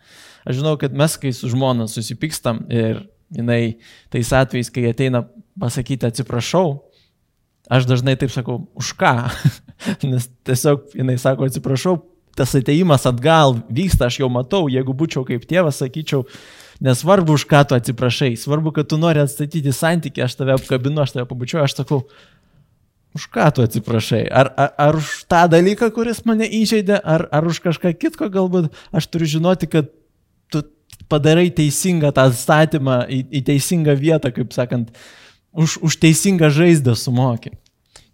Aš 0.46 0.62
žinau, 0.62 0.76
kad 0.82 0.94
mes, 0.98 1.18
kai 1.22 1.34
su 1.34 1.50
žmona 1.52 1.90
susipykstam 1.90 2.64
ir 2.74 3.04
jinai 3.34 3.78
tais 4.14 4.32
atvejais, 4.34 4.70
kai 4.74 4.90
ateina 4.92 5.26
pasakyti 5.60 6.08
atsiprašau, 6.08 6.84
aš 7.72 7.88
dažnai 7.90 8.18
taip 8.20 8.34
sakau, 8.34 8.66
už 8.78 8.94
ką? 9.00 9.14
Nes 10.12 10.30
tiesiog 10.46 10.94
jinai 10.98 11.18
sako 11.22 11.50
atsiprašau, 11.50 11.98
tas 12.36 12.54
ateimas 12.58 13.08
atgal 13.08 13.58
vyksta, 13.72 14.10
aš 14.10 14.20
jau 14.22 14.30
matau, 14.32 14.68
jeigu 14.72 14.94
būčiau 14.94 15.26
kaip 15.28 15.48
tėvas, 15.48 15.80
sakyčiau, 15.82 16.26
nesvarbu, 16.84 17.40
už 17.40 17.48
ką 17.50 17.64
tu 17.70 17.78
atsiprašai, 17.78 18.36
svarbu, 18.40 18.76
kad 18.76 18.90
tu 18.92 19.00
nori 19.00 19.24
atstatyti 19.24 19.74
santyki, 19.74 20.24
aš 20.26 20.38
tave 20.42 20.56
apkabinu, 20.58 21.02
aš 21.02 21.16
tave 21.16 21.28
pabučiuoju, 21.30 21.64
aš 21.64 21.78
sakau, 21.80 22.04
už 23.16 23.30
ką 23.32 23.48
tu 23.56 23.64
atsiprašai? 23.64 24.26
Ar, 24.28 24.52
ar, 24.60 24.74
ar 24.76 25.00
už 25.00 25.24
tą 25.32 25.46
dalyką, 25.52 25.88
kuris 25.96 26.26
mane 26.28 26.48
įžeidė, 26.52 27.00
ar, 27.00 27.30
ar 27.32 27.48
už 27.48 27.64
kažką 27.64 27.96
kitko 27.96 28.28
galbūt 28.32 28.74
aš 28.92 29.08
turiu 29.08 29.38
žinoti, 29.38 29.72
kad 29.72 29.88
padarai 31.12 31.50
teisingą 31.54 32.12
tą 32.16 32.28
statymą 32.36 33.04
į, 33.12 33.22
į 33.40 33.44
teisingą 33.50 33.96
vietą, 34.00 34.32
kaip 34.34 34.56
sakant, 34.56 34.92
už, 35.56 35.78
už 35.86 36.00
teisingą 36.02 36.50
žaizdą 36.54 36.96
sumoki. 37.00 37.54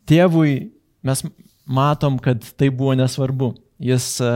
Tėvui 0.10 0.74
mes 1.06 1.24
matom, 1.66 2.20
kad 2.22 2.44
tai 2.58 2.70
buvo 2.74 2.94
nesvarbu. 2.98 3.54
Jis 3.82 4.20
e, 4.22 4.34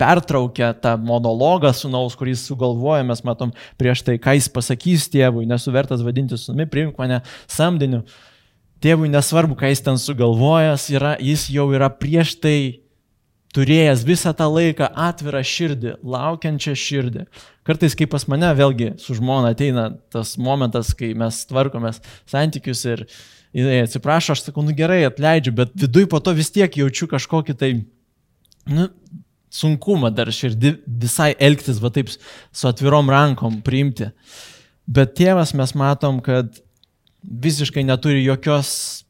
pertraukia 0.00 0.72
tą 0.76 0.96
monologą 1.00 1.72
sunaus, 1.76 2.16
kurį 2.18 2.34
sugalvoja, 2.38 3.06
mes 3.06 3.22
matom 3.24 3.54
prieš 3.80 4.04
tai, 4.06 4.18
ką 4.20 4.36
jis 4.36 4.50
pasakys 4.52 5.08
tėvui, 5.12 5.46
nesuvertas 5.48 6.04
vadinti 6.04 6.38
sunumi, 6.40 6.68
priimk 6.68 7.00
mane 7.00 7.22
samdiniu. 7.50 8.02
Tėvui 8.82 9.08
nesvarbu, 9.12 9.56
ką 9.60 9.70
jis 9.70 9.84
ten 9.86 10.00
sugalvojęs 10.00 10.88
yra, 10.96 11.14
jis 11.22 11.46
jau 11.54 11.68
yra 11.70 11.86
prieš 11.94 12.34
tai 12.42 12.56
turėjęs 13.54 14.02
visą 14.08 14.32
tą 14.34 14.48
laiką 14.50 14.88
atvirą 15.08 15.42
širdį, 15.46 15.96
laukiančią 16.02 16.74
širdį. 16.78 17.26
Kartais, 17.66 17.94
kai 17.94 18.08
pas 18.10 18.24
mane 18.26 18.48
vėlgi 18.58 18.94
su 18.98 19.14
žmona 19.14 19.52
ateina 19.54 19.90
tas 20.10 20.34
momentas, 20.40 20.90
kai 20.98 21.12
mes 21.18 21.44
tvarkomės 21.46 22.00
santykius 22.30 22.82
ir 22.90 23.04
jinai 23.54 23.82
atsiprašo, 23.84 24.34
aš 24.34 24.46
sakau, 24.48 24.64
nu 24.66 24.74
gerai, 24.74 25.04
atleidžiu, 25.06 25.54
bet 25.60 25.76
viduj 25.78 26.08
po 26.10 26.18
to 26.24 26.34
vis 26.34 26.50
tiek 26.50 26.74
jaučiu 26.80 27.06
kažkokį 27.10 27.56
tai, 27.60 27.70
nu, 28.72 28.88
sunkumą 29.52 30.10
dar 30.16 30.32
širdį 30.32 30.74
visai 31.04 31.32
elgtis, 31.38 31.78
va 31.82 31.92
taip 31.94 32.10
su 32.10 32.68
atvirom 32.70 33.10
rankom 33.12 33.60
priimti. 33.64 34.10
Bet 34.88 35.14
tėvas 35.18 35.52
mes 35.54 35.76
matom, 35.78 36.18
kad 36.24 36.58
visiškai 37.22 37.84
neturi 37.86 38.24
jokios 38.24 39.01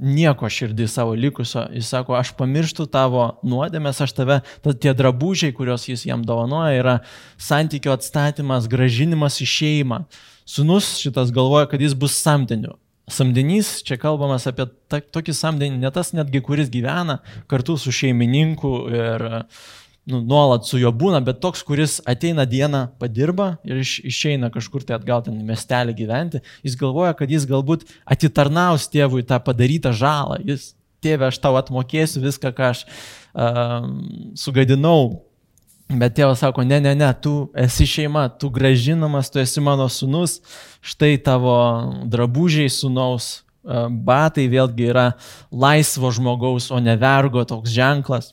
nieko 0.00 0.48
širdį 0.48 0.86
savo 0.90 1.14
likusio. 1.18 1.66
Jis 1.74 1.90
sako, 1.92 2.16
aš 2.18 2.32
pamirštu 2.38 2.86
tavo 2.92 3.26
nuodėmės, 3.46 4.00
aš 4.04 4.14
tave, 4.16 4.40
tie 4.80 4.94
drabužiai, 4.96 5.54
kuriuos 5.56 5.88
jis 5.90 6.06
jam 6.08 6.24
dovanoja, 6.26 6.78
yra 6.78 6.94
santykio 7.40 7.92
atstatymas, 7.94 8.70
gražinimas 8.72 9.40
į 9.44 9.48
šeimą. 9.52 10.04
Sunus 10.48 10.96
šitas 11.02 11.32
galvoja, 11.34 11.68
kad 11.70 11.82
jis 11.82 11.94
bus 11.98 12.16
samdiniu. 12.18 12.76
Samdinys, 13.12 13.80
čia 13.84 13.98
kalbamas 14.00 14.46
apie 14.48 14.68
ta, 14.88 15.00
tokį 15.02 15.34
samdinį, 15.34 15.80
ne 15.82 15.90
tas 15.92 16.12
netgi, 16.14 16.40
kuris 16.44 16.70
gyvena 16.72 17.18
kartu 17.50 17.74
su 17.76 17.92
šeimininku 17.92 18.70
ir 18.94 19.24
uh, 19.26 19.64
nu, 20.06 20.20
nuolat 20.20 20.66
su 20.66 20.80
juo 20.80 20.90
būna, 20.94 21.20
bet 21.24 21.40
toks, 21.42 21.62
kuris 21.66 22.00
ateina 22.08 22.44
dieną, 22.48 22.84
padirba 23.00 23.56
ir 23.66 23.82
iš, 23.82 23.98
išeina 24.08 24.50
kažkur 24.54 24.84
tai 24.86 24.96
atgal 24.98 25.22
ten 25.26 25.38
į 25.38 25.46
miestelį 25.52 25.96
gyventi, 25.98 26.42
jis 26.66 26.78
galvoja, 26.80 27.14
kad 27.18 27.30
jis 27.30 27.46
galbūt 27.50 27.86
atitarnaus 28.04 28.88
tėvui 28.92 29.22
tą 29.26 29.38
padarytą 29.44 29.94
žalą. 29.96 30.40
Jis, 30.46 30.72
tėve, 31.02 31.28
aš 31.30 31.38
tau 31.42 31.58
atmokėsiu 31.58 32.22
viską, 32.22 32.54
ką 32.56 32.72
aš 32.72 32.86
uh, 32.86 33.86
sugadinau. 34.38 35.22
Bet 35.92 36.14
tėvas 36.16 36.40
sako, 36.40 36.64
ne, 36.64 36.78
ne, 36.80 36.94
ne, 36.96 37.08
tu 37.20 37.50
esi 37.58 37.84
šeima, 37.90 38.24
tu 38.40 38.48
gražinamas, 38.54 39.28
tu 39.28 39.42
esi 39.42 39.60
mano 39.60 39.90
sunus, 39.92 40.38
štai 40.80 41.18
tavo 41.20 41.56
drabužiai 42.08 42.70
sunaus, 42.72 43.42
batai 43.62 44.46
vėlgi 44.50 44.88
yra 44.88 45.10
laisvo 45.52 46.10
žmogaus, 46.14 46.70
o 46.72 46.80
ne 46.80 46.96
vergo 46.96 47.44
toks 47.44 47.74
ženklas. 47.74 48.32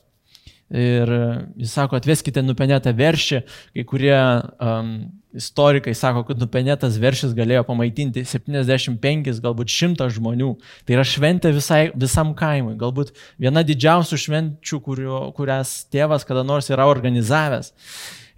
Ir 0.70 1.10
jis 1.58 1.72
sako, 1.74 1.98
atveskite 1.98 2.44
nupenėtą 2.46 2.92
veršį, 2.94 3.40
kai 3.74 3.82
kurie 3.90 4.14
um, 4.14 4.92
istorikai 5.34 5.96
sako, 5.98 6.22
kad 6.28 6.38
nupenėtas 6.38 6.98
veršis 7.02 7.32
galėjo 7.34 7.64
pamaitinti 7.66 8.22
75, 8.22 9.32
galbūt 9.42 9.72
100 9.74 10.06
žmonių. 10.14 10.52
Tai 10.86 10.94
yra 10.94 11.06
šventė 11.06 11.50
visai, 11.56 11.80
visam 11.98 12.30
kaimui, 12.38 12.76
galbūt 12.78 13.10
viena 13.42 13.64
didžiausių 13.66 14.18
švenčių, 14.24 14.80
kurio, 14.86 15.22
kurias 15.34 15.80
tėvas 15.90 16.26
kada 16.28 16.44
nors 16.46 16.70
yra 16.70 16.86
organizavęs. 16.90 17.72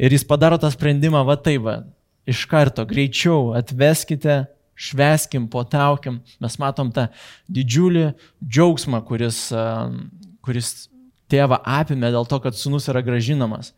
Ir 0.01 0.17
jis 0.17 0.25
padaro 0.29 0.57
tą 0.61 0.73
sprendimą, 0.73 1.27
va 1.29 1.37
taip, 1.37 1.67
va, 1.67 1.77
iš 2.29 2.47
karto, 2.49 2.87
greičiau 2.89 3.53
atveskite, 3.59 4.47
šveskim, 4.73 5.51
potaukim. 5.53 6.23
Mes 6.41 6.57
matom 6.61 6.89
tą 6.97 7.11
didžiulį 7.53 8.09
džiaugsmą, 8.41 9.03
kuris, 9.07 9.45
kuris 10.45 10.73
tėvą 11.33 11.59
apimė 11.81 12.13
dėl 12.15 12.29
to, 12.29 12.39
kad 12.45 12.59
sunus 12.59 12.89
yra 12.93 13.03
gražinamas. 13.05 13.73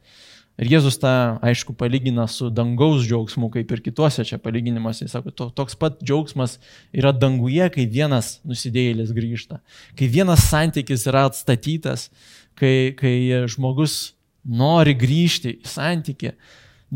Ir 0.54 0.68
Jėzus 0.70 1.00
tą, 1.02 1.10
aišku, 1.42 1.74
palygina 1.74 2.28
su 2.30 2.46
dangaus 2.54 3.02
džiaugsmu, 3.08 3.48
kaip 3.50 3.72
ir 3.74 3.80
kituose 3.82 4.22
čia 4.26 4.38
palyginimuose. 4.38 5.02
Jis 5.02 5.16
sako, 5.16 5.32
to, 5.34 5.48
toks 5.50 5.74
pat 5.78 5.96
džiaugsmas 5.98 6.60
yra 6.94 7.10
danguje, 7.10 7.66
kai 7.74 7.88
vienas 7.90 8.36
nusidėjėlis 8.46 9.10
grįžta, 9.16 9.58
kai 9.98 10.10
vienas 10.12 10.46
santykis 10.46 11.08
yra 11.10 11.24
atstatytas, 11.26 12.06
kai, 12.54 12.94
kai 12.94 13.16
žmogus 13.50 14.14
nori 14.46 14.94
grįžti 14.94 15.56
į 15.56 15.72
santykį, 15.74 16.34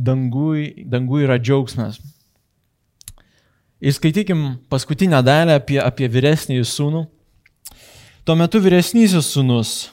dangui, 0.07 0.71
dangui 0.87 1.27
yra 1.27 1.41
džiaugsmas. 1.43 1.99
Ir 3.83 3.95
skaitykim 3.95 4.47
paskutinę 4.71 5.19
dalę 5.27 5.59
apie, 5.59 5.83
apie 5.83 6.07
vyresnįjį 6.11 6.63
sūnų. 6.67 7.05
Tuo 8.23 8.35
metu 8.39 8.63
vyresnysis 8.63 9.35
sūnus 9.35 9.89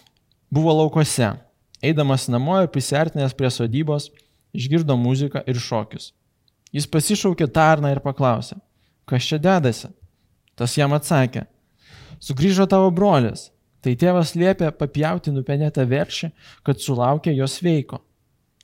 buvo 0.55 0.71
laukose 0.79 1.33
Eidamas 1.85 2.27
namo 2.27 2.55
ir 2.61 2.69
prisartinęs 2.71 3.33
prie 3.37 3.49
sodybos, 3.51 4.07
išgirdo 4.55 4.95
muziką 4.97 5.43
ir 5.45 5.59
šokius. 5.61 6.13
Jis 6.73 6.87
pasišaukė 6.89 7.47
tarną 7.53 7.91
ir 7.93 8.01
paklausė, 8.03 8.57
kas 9.05 9.27
čia 9.27 9.37
dedasi? 9.39 9.91
Tas 10.55 10.73
jam 10.79 10.95
atsakė, 10.95 11.45
sugrįžo 12.23 12.65
tavo 12.71 12.89
brolis. 12.91 13.51
Tai 13.85 13.93
tėvas 14.01 14.31
liepė 14.33 14.71
papjauti 14.73 15.29
nupenėtą 15.29 15.83
veršį, 15.85 16.31
kad 16.65 16.79
sulaukė 16.81 17.35
jos 17.37 17.59
veiko. 17.61 17.99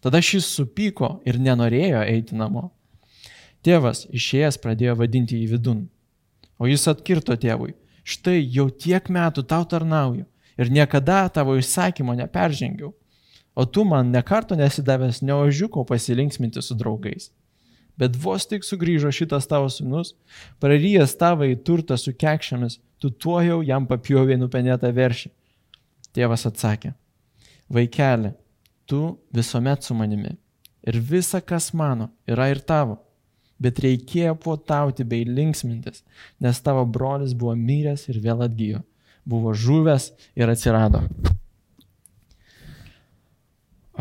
Tada 0.02 0.18
šis 0.18 0.48
supyko 0.50 1.20
ir 1.30 1.38
nenorėjo 1.38 2.02
eiti 2.10 2.40
namo. 2.40 2.72
Tėvas 3.62 4.08
išėjęs 4.10 4.58
pradėjo 4.64 4.96
vadinti 5.04 5.38
jį 5.38 5.52
vidun. 5.52 5.84
O 6.58 6.66
jis 6.66 6.88
atkirto 6.90 7.38
tėvui, 7.38 7.76
štai 8.02 8.40
jau 8.42 8.72
tiek 8.74 9.14
metų 9.14 9.46
tau 9.46 9.62
tarnauju 9.70 10.26
ir 10.62 10.72
niekada 10.72 11.26
tavo 11.34 11.58
įsakymo 11.60 12.16
neperžengiau. 12.20 12.94
O 13.56 13.66
tu 13.66 13.84
man 13.84 14.14
nekarto 14.14 14.56
nesidavęs 14.56 15.20
neožiuko 15.26 15.84
pasilinksminti 15.90 16.62
su 16.64 16.78
draugais. 16.80 17.32
Bet 18.00 18.16
vos 18.16 18.48
tik 18.48 18.64
sugrįžo 18.64 19.12
šitas 19.12 19.50
tavo 19.50 19.68
sūnus, 19.70 20.14
praryjęs 20.64 21.18
tavą 21.20 21.50
į 21.52 21.58
turtą 21.68 21.98
su 22.00 22.14
kekščiamis, 22.16 22.80
tu 23.02 23.12
tuo 23.12 23.42
jau 23.44 23.60
jam 23.66 23.86
papjovė 23.90 24.38
nupenėtą 24.40 24.94
veršį. 24.96 25.34
Tėvas 26.16 26.48
atsakė, 26.48 26.94
vaikeli, 27.72 28.32
tu 28.88 29.04
visuomet 29.36 29.84
su 29.84 29.96
manimi 29.96 30.38
ir 30.84 31.00
visa, 31.00 31.42
kas 31.42 31.74
mano, 31.74 32.10
yra 32.28 32.50
ir 32.52 32.62
tavo. 32.66 33.00
Bet 33.62 33.80
reikėjo 33.84 34.34
puotauti 34.42 35.06
bei 35.06 35.26
linksmintis, 35.28 36.02
nes 36.42 36.62
tavo 36.66 36.82
brolis 36.90 37.36
buvo 37.38 37.54
miręs 37.54 38.08
ir 38.10 38.18
vėl 38.24 38.42
atgyjo, 38.48 38.82
buvo 39.28 39.54
žuvęs 39.54 40.12
ir 40.36 40.50
atsirado 40.50 41.06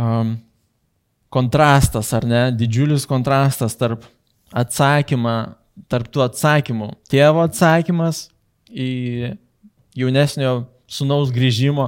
um, 0.01 0.39
kontrastas, 1.29 2.13
ar 2.15 2.27
ne, 2.27 2.43
didžiulis 2.57 3.07
kontrastas 3.09 3.77
tarp 3.79 4.05
atsakymą, 4.51 5.37
tarp 5.91 6.11
tų 6.13 6.25
atsakymų. 6.27 6.91
Tėvo 7.11 7.45
atsakymas 7.47 8.29
į 8.71 9.37
jaunesnio 9.99 10.65
sunaus 10.91 11.31
grįžimo 11.35 11.87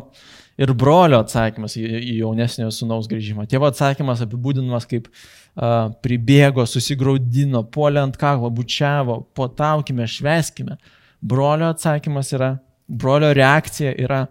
ir 0.63 0.73
brolio 0.79 1.23
atsakymas 1.23 1.75
į, 1.79 1.83
į 1.83 2.17
jaunesnio 2.21 2.71
sunaus 2.75 3.09
grįžimą. 3.11 3.49
Tėvo 3.51 3.67
atsakymas 3.71 4.23
apibūdinamas 4.23 4.87
kaip 4.91 5.09
uh, 5.11 5.91
pribėgo, 6.05 6.67
susigaudino, 6.69 7.65
puolė 7.75 8.05
ant 8.05 8.19
kaklo, 8.21 8.51
bučiavo, 8.55 9.23
potaukime, 9.35 10.07
šveskime. 10.07 10.79
Brolio 11.23 11.71
atsakymas 11.73 12.31
yra, 12.37 12.57
brolio 12.93 13.33
reakcija 13.37 13.95
yra 14.05 14.27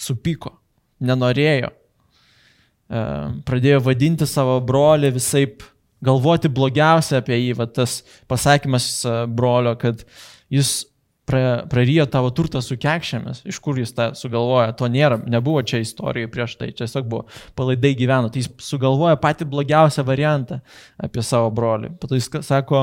supyko, 0.00 0.56
nenorėjo, 1.06 1.70
pradėjo 3.46 3.82
vadinti 3.86 4.26
savo 4.26 4.58
brolį 4.66 5.12
visai 5.14 5.44
galvoti 6.02 6.50
blogiausia 6.50 7.20
apie 7.20 7.38
jį, 7.38 7.52
va 7.60 7.68
tas 7.70 8.00
pasakymas 8.30 8.88
brolio, 9.30 9.76
kad 9.78 10.02
jis 10.50 10.80
pra, 11.30 11.62
prarijo 11.70 12.06
tavo 12.10 12.32
turtą 12.34 12.62
su 12.64 12.76
kekšėmis, 12.80 13.44
iš 13.48 13.60
kur 13.62 13.78
jis 13.78 13.92
tą 13.94 14.10
sugalvoja, 14.18 14.72
to 14.76 14.88
nėra, 14.90 15.20
nebuvo 15.30 15.62
čia 15.62 15.82
istorijoje 15.84 16.30
prieš 16.32 16.56
tai, 16.58 16.70
čia 16.72 16.86
tiesiog 16.86 17.10
buvo 17.10 17.26
palaidai 17.58 17.92
gyveno, 17.98 18.32
tai 18.32 18.42
jis 18.42 18.50
sugalvoja 18.64 19.20
patį 19.20 19.46
blogiausią 19.52 20.04
variantą 20.08 20.60
apie 20.98 21.22
savo 21.26 21.52
brolį. 21.54 21.92
Pato 22.00 22.18
jis 22.18 22.30
sako, 22.46 22.82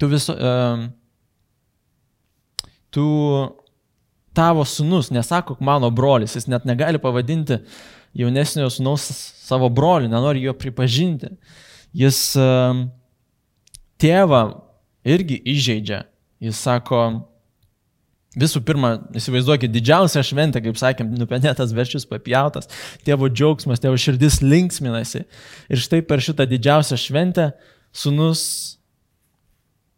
tu 0.00 0.10
viso, 0.10 0.34
um, 0.34 0.88
tu 2.90 3.06
tavo 4.36 4.64
sunus, 4.68 5.08
nesako 5.14 5.56
mano 5.64 5.88
brolis, 5.90 6.36
jis 6.36 6.48
net 6.52 6.66
negali 6.68 7.00
pavadinti 7.00 7.56
uh, 7.56 7.84
jaunesnio 8.16 8.70
sunaus 8.70 9.02
savo 9.36 9.68
broliu, 9.68 10.08
nenori 10.08 10.42
jo 10.42 10.54
pripažinti. 10.56 11.30
Jis 11.96 12.18
tėvą 14.00 14.42
irgi 15.06 15.38
įžeidžia. 15.52 16.02
Jis 16.42 16.58
sako, 16.60 17.02
visų 18.36 18.60
pirma, 18.66 18.96
įsivaizduokit, 19.16 19.72
didžiausia 19.72 20.24
šventė, 20.26 20.60
kaip 20.64 20.80
sakėm, 20.80 21.14
nupenėtas 21.16 21.72
verčius 21.76 22.08
papjautas, 22.08 22.68
tėvo 23.06 23.30
džiaugsmas, 23.32 23.80
tėvo 23.80 23.96
širdis 24.00 24.42
linksminasi. 24.44 25.24
Ir 25.72 25.80
štai 25.80 26.02
per 26.04 26.24
šitą 26.24 26.48
didžiausią 26.50 27.00
šventę 27.00 27.50
sunus 27.96 28.42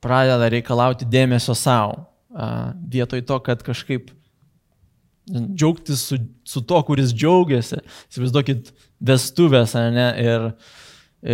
pradeda 0.03 0.51
reikalauti 0.53 1.09
dėmesio 1.11 1.57
savo. 1.59 2.05
Vietoj 2.93 3.25
to, 3.27 3.41
kad 3.43 3.65
kažkaip 3.67 4.13
džiaugtis 5.29 6.03
su, 6.11 6.19
su 6.45 6.63
to, 6.67 6.81
kuris 6.87 7.13
džiaugiasi. 7.15 7.81
Įsivaizduokit 8.11 8.73
vestuvės, 9.11 9.75
ne, 9.95 10.09
ir, 10.23 10.47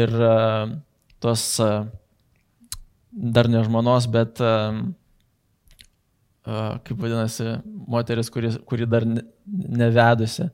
ir 0.03 0.15
uh, 0.19 0.75
tos 1.23 1.47
uh, 1.63 1.87
dar 3.15 3.49
ne 3.51 3.63
žmonos, 3.67 4.09
bet, 4.11 4.43
uh, 4.43 4.83
kaip 6.45 6.99
vadinasi, 6.99 7.59
moteris, 7.89 8.31
kuri, 8.33 8.53
kuri 8.69 8.89
dar 8.91 9.07
ne, 9.09 9.23
nevedusi. 9.47 10.51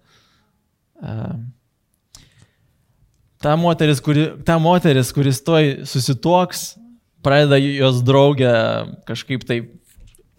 Ta 3.41 3.57
moteris, 3.57 4.03
kuri, 4.05 4.27
ta 4.45 4.59
moteris, 4.61 5.11
kuris 5.17 5.41
toj 5.43 5.81
susitoks, 5.89 6.75
pradeda 7.25 7.57
jos 7.57 8.03
draugę 8.05 8.53
kažkaip 9.09 9.45
taip 9.49 9.80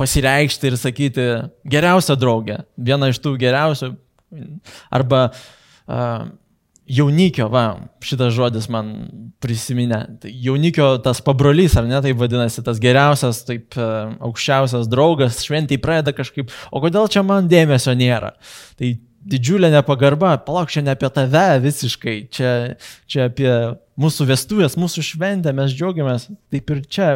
pasireikšti 0.01 0.71
ir 0.71 0.77
sakyti 0.81 1.29
geriausia 1.69 2.17
draugė, 2.19 2.63
viena 2.75 3.11
iš 3.13 3.21
tų 3.21 3.37
geriausių, 3.41 3.93
arba 4.97 5.27
uh, 5.29 6.29
jaunikio, 6.91 7.47
va, 7.51 7.65
šitas 8.03 8.33
žodis 8.35 8.67
man 8.71 8.89
prisiminė, 9.43 10.01
tai 10.21 10.31
jaunikio 10.43 10.89
tas 11.03 11.21
pabrolys, 11.23 11.75
ar 11.79 11.87
ne, 11.87 11.99
tai 12.03 12.13
vadinasi, 12.17 12.63
tas 12.65 12.81
geriausias, 12.83 13.43
taip 13.47 13.77
aukščiausias 13.77 14.89
draugas, 14.91 15.39
šventai 15.45 15.79
pradeda 15.81 16.15
kažkaip, 16.17 16.51
o 16.71 16.83
kodėl 16.83 17.07
čia 17.11 17.23
man 17.27 17.49
dėmesio 17.51 17.95
nėra? 17.97 18.33
Tai 18.79 18.91
didžiulė 19.31 19.69
nepagarba, 19.71 20.33
palauk, 20.45 20.71
čia 20.73 20.83
ne 20.83 20.95
apie 20.95 21.09
tave 21.13 21.45
visiškai, 21.63 22.15
čia, 22.33 22.51
čia 23.09 23.29
apie 23.29 23.51
mūsų 24.01 24.27
vestuvės, 24.31 24.79
mūsų 24.81 25.05
šventę, 25.13 25.53
mes 25.55 25.75
džiaugiamės, 25.77 26.27
taip 26.51 26.73
ir 26.73 26.83
čia 26.89 27.11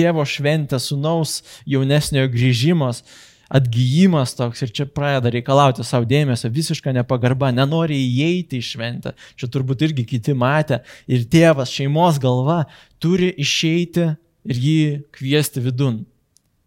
tėvo 0.00 0.24
šventė, 0.24 0.80
sunaus 0.80 1.40
jaunesniojo 1.68 2.30
grįžimas, 2.32 3.04
atgyjimas 3.50 4.32
toks 4.38 4.62
ir 4.62 4.72
čia 4.74 4.86
pradeda 4.86 5.32
reikalauti 5.34 5.84
savo 5.86 6.06
dėmesio, 6.08 6.48
visiška 6.54 6.94
nepagarba, 6.94 7.50
nenori 7.52 7.98
įeiti 7.98 8.60
į 8.60 8.66
šventę. 8.68 9.14
Čia 9.38 9.50
turbūt 9.50 9.82
irgi 9.88 10.06
kiti 10.14 10.36
matė 10.38 10.80
ir 11.10 11.26
tėvas, 11.30 11.72
šeimos 11.74 12.20
galva 12.22 12.62
turi 13.02 13.32
išeiti 13.42 14.12
ir 14.46 14.62
jį 14.66 14.82
kviesti 15.16 15.62
vidun. 15.64 16.04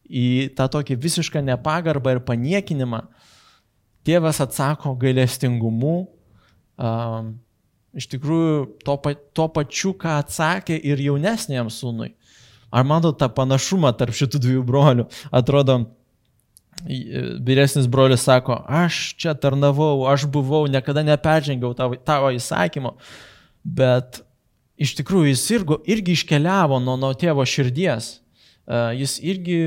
Į 0.03 0.51
tą 0.57 0.67
tokį 0.69 0.99
visišką 1.01 1.41
nepagarbą 1.47 2.17
ir 2.17 2.25
paniekinimą 2.27 3.05
tėvas 4.03 4.41
atsako 4.43 4.91
gailestingumu, 4.99 5.95
um, 6.75 7.31
iš 7.95 8.09
tikrųjų 8.11 8.57
to, 8.83 8.97
to 9.37 9.47
pačiu, 9.55 9.93
ką 9.95 10.19
atsakė 10.19 10.75
ir 10.75 11.01
jaunesniam 11.01 11.71
sūnui. 11.71 12.11
Ar 12.73 12.87
matot 12.89 13.19
tą 13.19 13.29
panašumą 13.29 13.93
tarp 13.97 14.15
šitų 14.17 14.41
dviejų 14.41 14.63
brolių? 14.65 15.05
Atrodo, 15.35 15.83
vyresnis 17.45 17.87
brolis 17.87 18.25
sako, 18.25 18.57
aš 18.67 19.13
čia 19.21 19.35
tarnavau, 19.37 20.07
aš 20.09 20.25
buvau, 20.31 20.65
niekada 20.67 21.03
neperžengiau 21.05 21.73
tavo, 21.77 21.95
tavo 21.95 22.31
įsakymo, 22.33 22.95
bet 23.63 24.23
iš 24.81 24.95
tikrųjų 24.99 25.31
jis 25.31 25.45
irgi, 25.53 25.77
irgi 25.95 26.17
iškeliavo 26.17 26.81
nuo, 26.83 26.97
nuo 26.99 27.13
tėvo 27.13 27.45
širdies. 27.47 28.17
Jis 28.97 29.19
irgi 29.21 29.59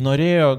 norėjo 0.00 0.50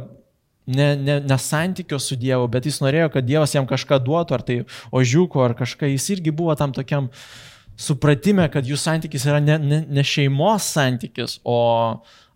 ne, 0.68 0.96
ne, 0.96 1.20
ne 1.24 1.38
santykio 1.40 2.00
su 2.00 2.18
Dievu, 2.20 2.48
bet 2.52 2.68
jis 2.68 2.82
norėjo, 2.84 3.12
kad 3.14 3.28
Dievas 3.28 3.56
jam 3.56 3.68
kažką 3.68 4.02
duotų, 4.04 4.36
ar 4.36 4.44
tai 4.44 4.58
ožiuko, 4.92 5.44
ar 5.46 5.56
kažką, 5.58 5.90
jis 5.94 6.10
irgi 6.18 6.34
buvo 6.36 6.56
tam 6.60 6.76
tokiam 6.76 7.08
supratime, 7.78 8.48
kad 8.52 8.66
jų 8.66 8.78
santykis 8.80 9.28
yra 9.30 9.40
ne, 9.44 9.58
ne, 9.62 9.80
ne 9.86 10.04
šeimos 10.06 10.66
santykis, 10.74 11.38
o 11.46 11.58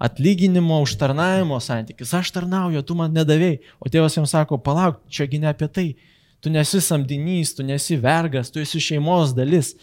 atlyginimo 0.02 0.82
užtarnavimo 0.86 1.60
santykis. 1.62 2.14
Aš 2.18 2.32
tarnauju, 2.36 2.84
tu 2.86 2.98
man 2.98 3.14
nedavėjai. 3.16 3.60
O 3.82 3.90
tėvas 3.92 4.18
jam 4.18 4.28
sako, 4.30 4.62
palauk, 4.62 5.02
čiagi 5.10 5.42
ne 5.42 5.50
apie 5.52 5.70
tai. 5.70 5.88
Tu 6.42 6.54
nesi 6.54 6.82
samdinys, 6.82 7.56
tu 7.58 7.66
nesi 7.66 7.98
vergas, 8.02 8.50
tu 8.54 8.62
esi 8.62 8.82
šeimos 8.82 9.36
dalis. 9.38 9.76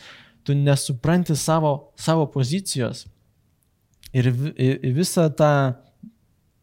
Tu 0.46 0.56
nesupranti 0.58 1.36
savo, 1.38 1.92
savo 1.98 2.26
pozicijos. 2.32 3.04
Ir 4.16 4.30
visą 4.32 5.28
tą 5.36 5.52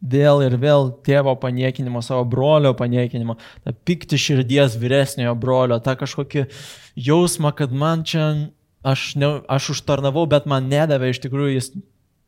vėl 0.05 0.43
ir 0.45 0.55
vėl 0.62 0.89
tėvo 1.05 1.36
paniekinimo, 1.39 2.01
savo 2.03 2.25
brolio 2.29 2.73
paniekinimo, 2.77 3.38
tą 3.65 3.73
pikti 3.88 4.19
širdies 4.19 4.75
vyresniojo 4.81 5.36
brolio, 5.39 5.79
tą 5.84 5.95
kažkokį 5.99 6.45
jausmą, 7.08 7.53
kad 7.58 7.73
man 7.73 8.03
čia, 8.08 8.27
aš, 8.86 9.10
ne, 9.19 9.32
aš 9.52 9.74
užtarnavau, 9.76 10.26
bet 10.30 10.48
man 10.50 10.69
nedavė, 10.71 11.12
iš 11.13 11.21
tikrųjų 11.26 11.58
jis 11.58 11.71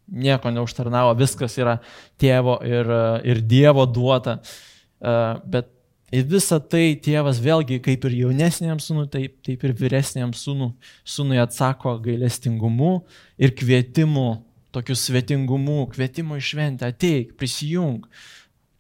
nieko 0.08 0.52
neužtarnavo, 0.56 1.14
viskas 1.20 1.58
yra 1.60 1.78
tėvo 2.22 2.58
ir, 2.66 2.92
ir 3.28 3.42
Dievo 3.44 3.86
duota. 3.90 4.40
E, 4.40 5.16
bet 5.46 5.70
į 6.16 6.24
visą 6.32 6.60
tai 6.64 6.96
tėvas 7.04 7.42
vėlgi, 7.44 7.82
kaip 7.84 8.08
ir 8.08 8.18
jaunesniam 8.24 8.80
sūnui, 8.82 9.08
taip, 9.12 9.38
taip 9.46 9.66
ir 9.68 9.76
vyresniam 9.78 10.34
sūnui, 10.36 10.72
sūnui 11.08 11.42
atsako 11.44 11.98
gailestingumu 12.06 13.02
ir 13.38 13.54
kvietimu 13.58 14.30
tokiu 14.76 14.96
svetingumu, 15.00 15.86
kvietimu 15.92 16.38
į 16.38 16.44
šventę, 16.44 16.92
ateik, 16.92 17.36
prisijung, 17.40 18.06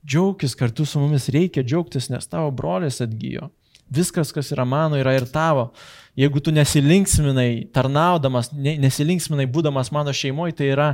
džiaugtis 0.08 0.56
kartu 0.56 0.86
su 0.88 1.02
mumis, 1.02 1.28
reikia 1.34 1.66
džiaugtis, 1.66 2.12
nes 2.13 2.30
tavo 2.30 2.52
brolis 2.56 3.02
atgyjo. 3.04 3.50
Viskas, 3.93 4.34
kas 4.36 4.52
yra 4.52 4.65
mano, 4.67 4.97
yra 5.00 5.13
ir 5.15 5.28
tavo. 5.32 5.69
Jeigu 6.17 6.41
tu 6.43 6.52
nesilinksminai 6.52 7.69
tarnaudamas, 7.76 8.50
nesilinksminai 8.52 9.45
būdamas 9.54 9.93
mano 9.95 10.12
šeimoje, 10.15 10.58
tai 10.60 10.71
yra 10.73 10.88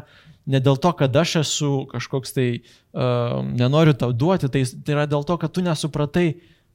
ne 0.46 0.60
dėl 0.60 0.78
to, 0.82 0.92
kad 1.00 1.16
aš 1.16 1.38
esu 1.42 1.72
kažkoks 1.92 2.36
tai, 2.36 2.48
uh, 2.94 3.40
nenoriu 3.56 3.96
tau 3.98 4.12
duoti, 4.12 4.50
tai, 4.52 4.66
tai 4.86 4.98
yra 4.98 5.06
dėl 5.10 5.24
to, 5.26 5.38
kad 5.40 5.54
tu 5.56 5.64
nesupratai 5.66 6.28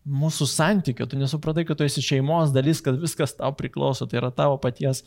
mūsų 0.09 0.48
santykio, 0.48 1.07
tu 1.07 1.18
nesupratai, 1.20 1.66
kad 1.68 1.78
tu 1.78 1.85
esi 1.85 2.02
šeimos 2.04 2.54
dalis, 2.54 2.81
kad 2.85 2.96
viskas 2.98 3.37
tau 3.37 3.52
priklauso, 3.57 4.09
tai 4.09 4.22
yra 4.22 4.33
tavo 4.33 4.57
paties 4.62 5.04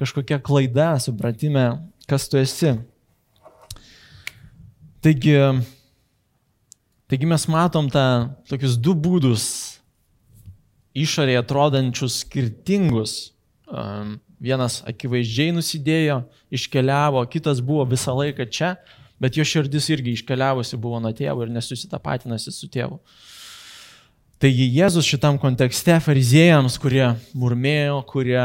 kažkokia 0.00 0.38
klaida, 0.44 0.92
supratime, 1.02 1.66
kas 2.08 2.28
tu 2.30 2.38
esi. 2.40 2.76
Taigi, 5.00 5.34
taigi 7.10 7.28
mes 7.28 7.46
matom 7.50 7.90
tą 7.90 8.06
tokius 8.50 8.78
du 8.78 8.94
būdus 8.94 9.44
išorėje 10.96 11.42
atrodančius 11.42 12.20
skirtingus. 12.24 13.32
Vienas 14.40 14.80
akivaizdžiai 14.88 15.52
nusidėjo, 15.52 16.22
iškeliavo, 16.50 17.22
kitas 17.30 17.60
buvo 17.62 17.84
visą 17.90 18.14
laiką 18.16 18.46
čia, 18.48 18.74
bet 19.20 19.36
jo 19.36 19.44
širdis 19.44 19.90
irgi 19.92 20.14
iškeliavusi 20.16 20.78
buvo 20.80 21.00
nuo 21.04 21.12
tėvo 21.12 21.44
ir 21.44 21.52
nesusitapatinasi 21.52 22.54
su 22.54 22.70
tėvu. 22.72 22.96
Taigi 24.40 24.64
Jėzus 24.72 25.04
šitam 25.04 25.36
kontekste 25.36 25.98
fariziejams, 26.00 26.78
kurie 26.80 27.04
murmėjo, 27.36 27.98
kurie 28.08 28.40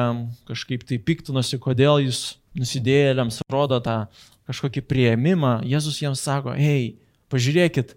kažkaip 0.50 0.84
tai 0.84 1.00
piktinosi, 1.00 1.56
kodėl 1.64 2.02
jūs 2.04 2.36
nusidėjėliams 2.60 3.40
rodo 3.48 3.80
tą 3.80 4.02
kažkokį 4.50 4.84
prieimimą, 4.90 5.62
Jėzus 5.64 6.02
jiems 6.04 6.20
sako, 6.20 6.52
hei, 6.60 6.98
pažiūrėkit 7.32 7.96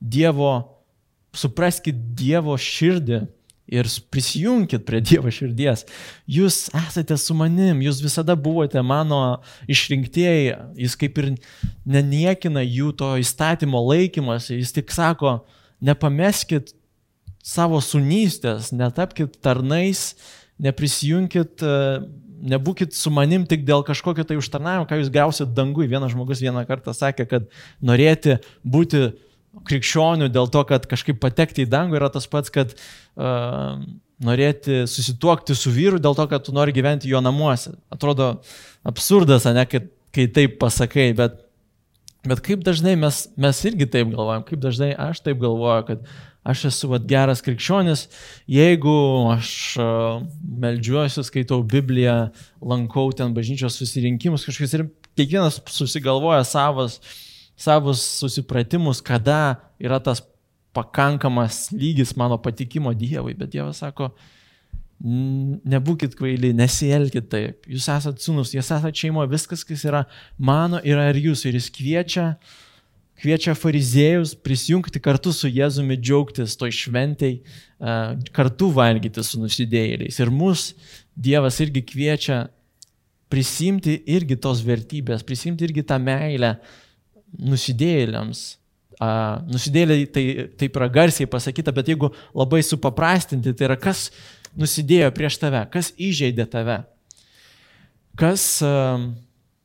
Dievo, 0.00 0.54
supraskit 1.34 1.98
Dievo 2.14 2.54
širdį 2.54 3.24
ir 3.70 3.88
prisijungkit 4.10 4.84
prie 4.86 5.00
Dievo 5.04 5.30
širdies. 5.32 5.86
Jūs 6.30 6.66
esate 6.74 7.16
su 7.20 7.36
manim, 7.38 7.82
jūs 7.84 8.02
visada 8.02 8.34
buvote 8.34 8.82
mano 8.82 9.40
išrinktieji, 9.70 10.56
jis 10.80 10.96
kaip 10.98 11.20
ir 11.22 11.32
neniekina 11.86 12.64
jų 12.66 12.92
to 12.98 13.14
įstatymo 13.22 13.82
laikymas, 13.86 14.50
jis 14.50 14.74
tik 14.76 14.90
sako, 14.94 15.40
nepameskit 15.80 16.74
savo 17.46 17.78
sunystės, 17.84 18.74
netapkite 18.76 19.38
tarnais, 19.40 20.10
neprisijungkit 20.60 21.64
nebūkit 22.40 22.94
su 22.96 23.12
manim 23.12 23.44
tik 23.48 23.64
dėl 23.68 23.84
kažkokio 23.86 24.24
tai 24.26 24.38
užtarnavimo, 24.40 24.86
ką 24.88 25.00
jūs 25.00 25.12
gausit 25.12 25.52
dangui. 25.56 25.88
Vienas 25.90 26.14
žmogus 26.14 26.42
vieną 26.42 26.64
kartą 26.68 26.94
sakė, 26.96 27.26
kad 27.28 27.48
norėti 27.84 28.38
būti 28.64 29.10
krikščionių 29.66 30.30
dėl 30.32 30.48
to, 30.52 30.62
kad 30.68 30.86
kažkaip 30.90 31.18
patekti 31.22 31.64
į 31.64 31.70
dangų 31.70 31.98
yra 31.98 32.10
tas 32.12 32.28
pats, 32.30 32.52
kad 32.54 32.74
uh, 32.76 33.80
norėti 34.24 34.84
susituokti 34.90 35.56
su 35.56 35.72
vyru 35.74 36.00
dėl 36.02 36.16
to, 36.18 36.26
kad 36.30 36.44
tu 36.46 36.54
nori 36.56 36.74
gyventi 36.76 37.10
jo 37.10 37.22
namuose. 37.24 37.74
Atrodo 37.92 38.32
absurdas, 38.86 39.48
ne, 39.50 39.64
kai, 39.68 39.84
kai 40.14 40.26
taip 40.32 40.58
pasakai, 40.62 41.10
bet, 41.18 41.38
bet 42.26 42.42
kaip 42.46 42.64
dažnai 42.66 42.96
mes, 43.00 43.24
mes 43.40 43.62
irgi 43.68 43.88
taip 43.90 44.12
galvojam, 44.12 44.44
kaip 44.48 44.60
dažnai 44.62 44.92
aš 45.08 45.24
taip 45.24 45.40
galvoju, 45.42 45.86
kad 45.88 46.04
aš 46.50 46.66
esu 46.70 46.88
vat, 46.92 47.04
geras 47.08 47.42
krikščionis, 47.44 48.06
jeigu 48.48 48.94
aš 49.34 49.50
uh, 49.80 50.22
melžiuosi, 50.62 51.24
skaitau 51.26 51.60
Bibliją, 51.66 52.30
lankau 52.64 53.10
ten 53.16 53.34
bažnyčios 53.36 53.76
susirinkimus 53.80 54.46
kažkokius 54.48 54.78
ir 54.78 54.86
kiekvienas 55.18 55.60
susigalvoja 55.68 56.44
savas, 56.48 57.00
savus 57.60 58.02
susipratimus, 58.20 59.02
kada 59.04 59.60
yra 59.80 60.00
tas 60.00 60.22
pakankamas 60.72 61.68
lygis 61.74 62.14
mano 62.16 62.38
patikimo 62.40 62.94
Dievui, 62.96 63.34
bet 63.36 63.52
Dievas 63.52 63.82
sako, 63.82 64.10
nebūkit 65.00 66.14
kvaili, 66.16 66.52
nesielkit 66.56 67.28
taip, 67.32 67.68
jūs 67.68 67.88
esate 67.88 68.20
sunus, 68.22 68.54
jūs 68.54 68.68
esate 68.68 68.92
šeimoje, 69.02 69.30
viskas, 69.32 69.64
kas 69.66 69.84
yra 69.88 70.04
mano, 70.36 70.80
yra 70.84 71.08
ir 71.10 71.22
jūsų. 71.28 71.48
Ir 71.50 71.60
jis 71.60 71.70
kviečia 71.76 72.26
kviečia 73.20 73.52
fariziejus 73.52 74.32
prisijungti 74.40 75.00
kartu 75.02 75.32
su 75.36 75.48
Jėzumi, 75.50 75.98
džiaugtis 76.00 76.56
toj 76.56 76.72
šventėj, 76.72 77.34
kartu 78.36 78.70
valgyti 78.72 79.24
su 79.24 79.40
nusidėjėliais. 79.42 80.20
Ir 80.22 80.32
mus 80.32 80.70
Dievas 81.20 81.58
irgi 81.60 81.82
kviečia 81.84 82.46
prisimti 83.30 83.98
irgi 84.08 84.38
tos 84.40 84.62
vertybės, 84.64 85.24
prisimti 85.26 85.66
irgi 85.68 85.84
tą 85.86 86.00
meilę 86.02 86.54
nusidėjėliams. 87.38 88.42
Nusidėliai 89.48 90.04
tai 90.12 90.24
taip 90.60 90.76
yra 90.76 90.90
garsiai 90.92 91.28
pasakyta, 91.30 91.72
bet 91.72 91.88
jeigu 91.88 92.10
labai 92.36 92.60
supaprastinti, 92.66 93.54
tai 93.56 93.70
yra 93.70 93.78
kas 93.80 94.10
nusidėjo 94.58 95.08
prieš 95.16 95.38
tave, 95.40 95.62
kas 95.72 95.92
įžeidė 95.96 96.44
tave, 96.50 96.82
kas 98.20 98.60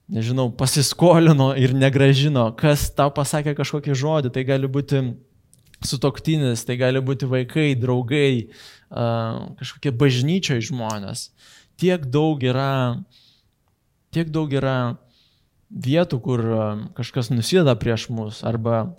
nežinau, 0.06 0.52
pasiskolino 0.56 1.50
ir 1.58 1.74
negražino, 1.76 2.52
kas 2.56 2.88
tau 2.96 3.12
pasakė 3.12 3.56
kažkokį 3.58 3.98
žodį, 3.98 4.32
tai 4.32 4.46
gali 4.48 4.70
būti 4.72 5.02
sutoktinis, 5.86 6.64
tai 6.64 6.78
gali 6.80 7.02
būti 7.04 7.28
vaikai, 7.28 7.74
draugai, 7.76 8.48
kažkokie 8.88 9.92
bažnyčiai 9.92 10.64
žmonės. 10.64 11.32
Tiek 11.82 12.06
daug 12.08 12.40
yra, 12.46 13.02
tiek 14.16 14.30
daug 14.32 14.54
yra 14.56 14.96
vietų, 15.70 16.20
kur 16.22 16.44
kažkas 16.98 17.32
nusėda 17.34 17.76
prieš 17.80 18.10
mus, 18.14 18.42
arba 18.46 18.96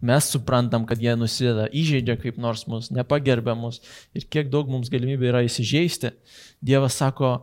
mes 0.00 0.30
suprantam, 0.32 0.86
kad 0.88 1.00
jie 1.00 1.12
nusėda, 1.18 1.68
įžeidžia 1.76 2.16
kaip 2.20 2.40
nors 2.40 2.66
mus, 2.70 2.90
nepagerbia 2.94 3.54
mus 3.58 3.80
ir 4.16 4.24
kiek 4.24 4.48
daug 4.52 4.68
mums 4.72 4.88
galimybė 4.92 5.30
yra 5.32 5.44
įsižeisti. 5.44 6.14
Dievas 6.64 6.96
sako, 7.00 7.34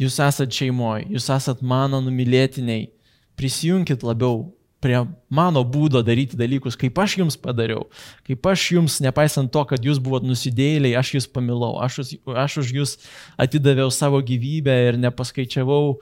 jūs 0.00 0.20
esat 0.22 0.54
šeimoje, 0.54 1.08
jūs 1.10 1.28
esat 1.34 1.62
mano 1.62 2.00
numylėtiniai, 2.04 2.88
prisijunkit 3.38 4.04
labiau 4.06 4.48
prie 4.80 5.02
mano 5.28 5.60
būdo 5.66 6.00
daryti 6.04 6.38
dalykus, 6.40 6.76
kaip 6.80 6.96
aš 7.02 7.18
jums 7.20 7.36
padariau, 7.40 7.84
kaip 8.24 8.46
aš 8.48 8.64
jums, 8.76 8.96
nepaisant 9.04 9.52
to, 9.52 9.64
kad 9.68 9.84
jūs 9.84 10.00
buvot 10.00 10.24
nusidėliai, 10.24 10.96
aš 10.96 11.14
jūs 11.18 11.28
pamilau, 11.28 11.74
aš, 11.84 12.00
aš 12.24 12.60
už 12.62 12.72
jūs 12.78 12.96
atidaviau 13.40 13.92
savo 13.92 14.22
gyvybę 14.24 14.76
ir 14.88 15.00
nepaskaičiavau, 15.02 15.98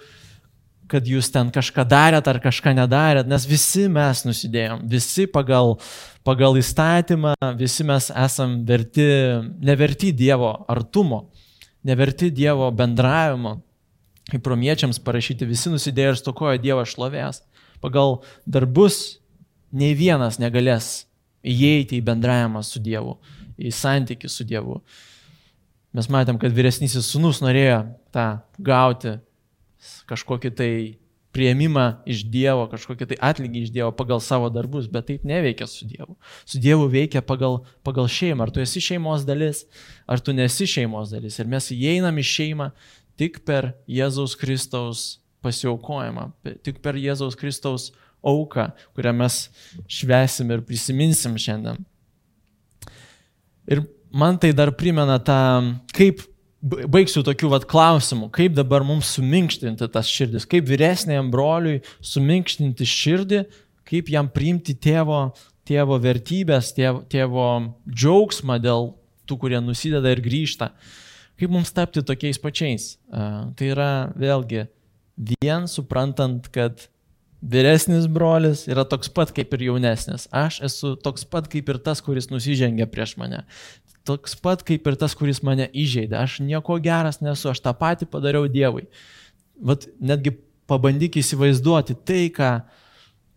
kad 0.88 1.06
jūs 1.06 1.30
ten 1.32 1.52
kažką 1.54 1.84
darėt 1.88 2.28
ar 2.30 2.40
kažką 2.42 2.74
nedarėt, 2.78 3.28
nes 3.28 3.44
visi 3.48 3.86
mes 3.92 4.24
nusidėjom, 4.24 4.82
visi 4.88 5.28
pagal, 5.30 5.76
pagal 6.26 6.58
įstatymą, 6.60 7.36
visi 7.60 7.86
mes 7.86 8.10
esam 8.10 8.58
verti, 8.68 9.06
neverti 9.60 10.12
Dievo 10.16 10.54
artumo, 10.68 11.26
neverti 11.84 12.32
Dievo 12.34 12.70
bendravimo 12.74 13.58
kaip 14.28 14.48
romiečiams 14.48 15.00
parašyti, 15.00 15.48
visi 15.48 15.72
nusidėjo 15.72 16.12
ir 16.12 16.20
stokojo 16.20 16.60
Dievo 16.60 16.84
šlovės. 16.88 17.42
Pagal 17.80 18.18
darbus 18.44 19.18
nei 19.72 19.94
vienas 19.96 20.40
negalės 20.42 21.06
įeiti 21.46 21.98
į 21.98 22.04
bendravimą 22.04 22.62
su 22.66 22.82
Dievu, 22.82 23.16
į 23.56 23.72
santykių 23.74 24.30
su 24.32 24.44
Dievu. 24.48 24.82
Mes 25.96 26.10
matėm, 26.12 26.36
kad 26.40 26.52
vyresnysis 26.52 27.08
sunus 27.08 27.40
norėjo 27.40 27.80
tą 28.12 28.26
gauti 28.60 29.16
kažkokį 30.08 30.50
tai 30.58 30.72
prieimimą 31.34 31.86
iš 32.08 32.24
Dievo, 32.32 32.64
kažkokį 32.70 33.10
tai 33.10 33.18
atlygį 33.30 33.62
iš 33.66 33.72
Dievo 33.74 33.92
pagal 33.96 34.22
savo 34.24 34.48
darbus, 34.52 34.88
bet 34.90 35.08
taip 35.10 35.26
neveikia 35.28 35.68
su 35.70 35.86
Dievu. 35.88 36.16
Su 36.48 36.60
Dievu 36.62 36.88
veikia 36.90 37.22
pagal, 37.24 37.60
pagal 37.86 38.08
šeimą. 38.10 38.46
Ar 38.46 38.54
tu 38.54 38.62
esi 38.64 38.82
šeimos 38.82 39.26
dalis, 39.28 39.64
ar 40.08 40.22
tu 40.24 40.34
nesi 40.36 40.66
šeimos 40.68 41.12
dalis. 41.14 41.38
Ir 41.38 41.50
mes 41.50 41.70
įeinam 41.74 42.18
į 42.18 42.26
šeimą 42.26 42.70
tik 43.20 43.42
per 43.46 43.74
Jėzaus 43.90 44.36
Kristaus 44.38 45.18
pasiaukojimą, 45.44 46.30
tik 46.66 46.80
per 46.82 46.98
Jėzaus 46.98 47.36
Kristaus 47.38 47.90
auką, 48.26 48.70
kurią 48.96 49.14
mes 49.14 49.44
švesim 49.86 50.50
ir 50.54 50.64
prisiminsim 50.66 51.36
šiandien. 51.38 51.84
Ir 53.68 53.84
man 54.10 54.40
tai 54.40 54.54
dar 54.56 54.72
primena 54.74 55.18
tą, 55.20 55.38
kaip 55.94 56.24
baigsiu 56.62 57.22
tokių 57.26 57.52
vat 57.52 57.66
klausimų, 57.70 58.30
kaip 58.34 58.54
dabar 58.56 58.84
mums 58.86 59.12
suminkštinti 59.16 59.88
tas 59.94 60.10
širdis, 60.10 60.46
kaip 60.48 60.66
vyresniam 60.68 61.30
broliui 61.30 61.82
suminkštinti 62.04 62.86
širdį, 62.88 63.42
kaip 63.88 64.10
jam 64.12 64.28
priimti 64.32 64.74
tėvo, 64.74 65.28
tėvo 65.68 65.98
vertybės, 66.02 66.72
tėvo, 66.76 67.04
tėvo 67.10 67.48
džiaugsmą 67.86 68.58
dėl 68.62 68.92
tų, 69.28 69.38
kurie 69.44 69.62
nusideda 69.62 70.10
ir 70.12 70.22
grįžta. 70.24 70.72
Kaip 71.38 71.54
mums 71.54 71.70
tapti 71.70 72.02
tokiais 72.02 72.40
pačiais? 72.42 72.96
Tai 73.08 73.66
yra 73.66 73.90
vėlgi 74.18 74.66
vien 75.38 75.68
suprantant, 75.70 76.48
kad 76.50 76.88
vyresnis 77.38 78.08
brolis 78.10 78.64
yra 78.66 78.82
toks 78.88 79.10
pat 79.14 79.30
kaip 79.36 79.52
ir 79.54 79.68
jaunesnis. 79.68 80.26
Aš 80.34 80.58
esu 80.66 80.96
toks 80.98 81.22
pat 81.22 81.46
kaip 81.50 81.70
ir 81.70 81.78
tas, 81.78 82.02
kuris 82.02 82.26
nusižengė 82.32 82.88
prieš 82.90 83.14
mane 83.20 83.44
toks 84.08 84.36
pat 84.40 84.64
kaip 84.66 84.86
ir 84.88 84.96
tas, 85.00 85.14
kuris 85.18 85.42
mane 85.44 85.68
įžeidė. 85.76 86.16
Aš 86.22 86.40
nieko 86.44 86.78
geras 86.82 87.20
nesu, 87.24 87.50
aš 87.52 87.62
tą 87.64 87.74
patį 87.76 88.08
padariau 88.10 88.48
Dievui. 88.50 88.86
Vat 89.58 89.86
netgi 90.00 90.34
pabandyk 90.68 91.18
įsivaizduoti 91.20 91.96
tai, 92.06 92.28
ką 92.34 92.52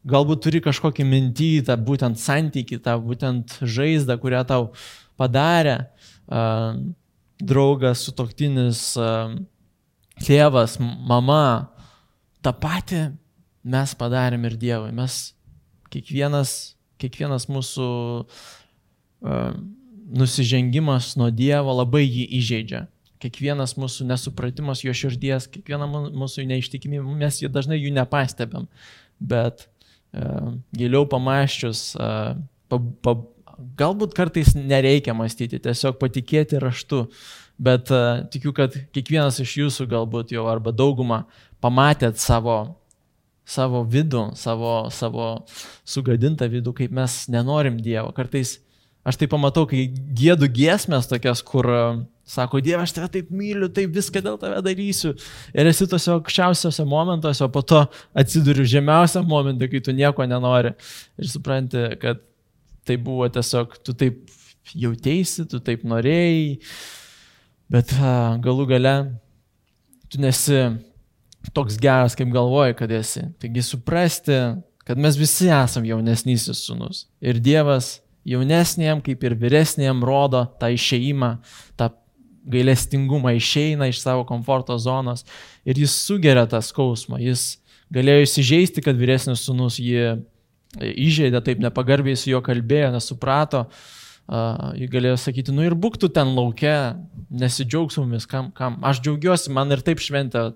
galbūt 0.08 0.44
turi 0.46 0.62
kažkokį 0.64 1.06
mintį, 1.08 1.52
tą 1.68 1.78
būtent 1.78 2.20
santykį, 2.20 2.82
tą 2.86 2.98
būtent 3.02 3.60
žaizdą, 3.62 4.18
kurią 4.22 4.44
tau 4.50 4.72
padarė 5.20 5.78
uh, 5.84 6.74
draugas, 7.42 8.06
sutoktinis, 8.08 8.84
uh, 9.00 9.36
tėvas, 10.22 10.78
mama. 10.82 11.70
Ta 12.42 12.54
pati 12.58 13.04
mes 13.62 13.94
padarėm 13.98 14.48
ir 14.50 14.58
Dievui. 14.58 14.90
Mes 14.98 15.20
kiekvienas, 15.94 16.74
kiekvienas 17.02 17.46
mūsų 17.52 17.92
uh, 18.26 19.54
nusižengimas 20.12 21.16
nuo 21.20 21.30
Dievo 21.32 21.74
labai 21.80 22.04
jį 22.06 22.26
įžeidžia. 22.40 22.86
Kiekvienas 23.22 23.76
mūsų 23.78 24.08
nesupratimas 24.10 24.82
jo 24.84 24.94
širdies, 24.98 25.46
kiekviena 25.52 25.86
mūsų 25.88 26.48
neištikimybė, 26.50 27.04
mes 27.22 27.38
jų 27.44 27.52
dažnai 27.54 27.78
jų 27.78 27.92
nepastebėm, 27.94 28.66
bet 29.20 29.68
e, 29.68 30.26
giliau 30.78 31.06
pamaščius, 31.10 31.84
e, 31.94 32.10
pa, 32.72 32.82
pa, 33.06 33.16
galbūt 33.78 34.18
kartais 34.18 34.56
nereikia 34.58 35.14
mąstyti, 35.18 35.62
tiesiog 35.62 36.02
patikėti 36.02 36.60
raštu, 36.62 37.04
bet 37.62 37.94
e, 37.94 38.02
tikiu, 38.34 38.56
kad 38.58 38.76
kiekvienas 38.96 39.38
iš 39.46 39.58
jūsų 39.62 39.90
galbūt 39.94 40.34
jau 40.34 40.48
arba 40.50 40.74
daugumą 40.74 41.24
pamatėt 41.62 42.18
savo 42.22 42.60
savo 43.52 43.84
vidų, 43.84 44.32
savo, 44.40 44.88
savo 44.94 45.30
sugadintą 45.88 46.48
vidų, 46.52 46.74
kaip 46.78 46.94
mes 46.96 47.26
nenorim 47.32 47.80
Dievo. 47.84 48.14
Kartais 48.16 48.60
Aš 49.08 49.18
tai 49.18 49.28
pamatau, 49.30 49.66
kai 49.66 49.88
gėdu 49.90 50.46
giesmės 50.54 51.08
tokias, 51.10 51.42
kur 51.46 51.66
e, 51.66 51.86
sako, 52.30 52.60
Dieve, 52.62 52.84
aš 52.84 52.94
tave 52.94 53.08
taip 53.16 53.32
myliu, 53.34 53.70
taip 53.74 53.96
viską 53.96 54.22
dėl 54.22 54.38
tave 54.42 54.60
darysiu. 54.66 55.16
Ir 55.58 55.70
esi 55.72 55.88
tose 55.90 56.12
aukščiausiose 56.14 56.86
momentuose, 56.86 57.42
o 57.48 57.50
po 57.50 57.64
to 57.66 57.82
atsiduriu 58.14 58.68
žemiausiam 58.70 59.26
momentui, 59.26 59.72
kai 59.72 59.82
tu 59.82 59.96
nieko 59.98 60.28
nenori. 60.30 60.76
Ir 61.18 61.32
supranti, 61.34 61.88
kad 62.02 62.22
tai 62.86 63.00
buvo 63.02 63.26
tiesiog, 63.34 63.74
tu 63.82 63.98
taip 63.98 64.22
jautėsi, 64.78 65.48
tu 65.50 65.58
taip 65.66 65.82
norėjai, 65.88 66.60
bet 67.74 67.96
a, 67.98 68.38
galų 68.44 68.70
gale 68.70 68.96
tu 70.12 70.22
nesi 70.22 70.60
toks 71.56 71.80
geras, 71.82 72.14
kaip 72.20 72.30
galvoji, 72.34 72.76
kad 72.78 72.92
esi. 72.94 73.24
Taigi 73.42 73.64
suprasti, 73.66 74.38
kad 74.86 75.00
mes 75.02 75.18
visi 75.18 75.50
esame 75.50 75.90
jaunesnysis 75.90 76.66
sunus. 76.68 77.06
Ir 77.24 77.40
Dievas 77.42 78.01
jaunesniem 78.28 79.02
kaip 79.06 79.24
ir 79.26 79.36
vyresniem 79.40 80.04
rodo 80.06 80.46
tą 80.62 80.72
išeimą, 80.74 81.36
tą 81.80 81.90
gailestingumą, 82.52 83.36
išeina 83.38 83.88
iš 83.92 84.02
savo 84.02 84.26
komforto 84.26 84.78
zonos 84.82 85.26
ir 85.66 85.78
jis 85.78 85.94
sugeria 86.08 86.48
tą 86.50 86.62
skausmą. 86.66 87.20
Jis 87.22 87.62
galėjo 87.94 88.26
įsižeisti, 88.26 88.84
kad 88.86 88.98
vyresnis 88.98 89.46
sunus 89.46 89.78
jį 89.82 90.22
įžeidė, 90.80 91.42
taip 91.44 91.60
nepagarbiai 91.62 92.18
su 92.18 92.32
juo 92.32 92.42
kalbėjo, 92.46 92.94
nesuprato. 92.96 93.68
Uh, 93.68 94.00
jį 94.80 94.88
galėjo 94.92 95.18
sakyti, 95.20 95.52
nu 95.52 95.66
ir 95.66 95.76
būk 95.76 95.98
tu 96.00 96.08
ten 96.14 96.30
laukia, 96.38 96.96
nesidžiaugs 97.30 97.98
mumis, 98.00 98.28
kam, 98.30 98.52
kam. 98.56 98.78
Aš 98.86 99.02
džiaugiuosi, 99.04 99.52
man 99.52 99.74
ir 99.74 99.82
taip 99.84 100.00
šventė, 100.00 100.52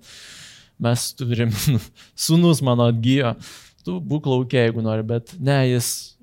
mes 0.79 1.07
turim, 1.17 1.51
sunus 2.27 2.61
mano 2.63 2.87
atgyjo, 2.91 3.33
tu 3.83 3.97
būk 3.99 4.29
laukia, 4.31 4.67
jeigu 4.67 4.85
nori, 4.85 5.03
bet 5.03 5.35
ne, 5.39 5.57
jis 5.73 6.14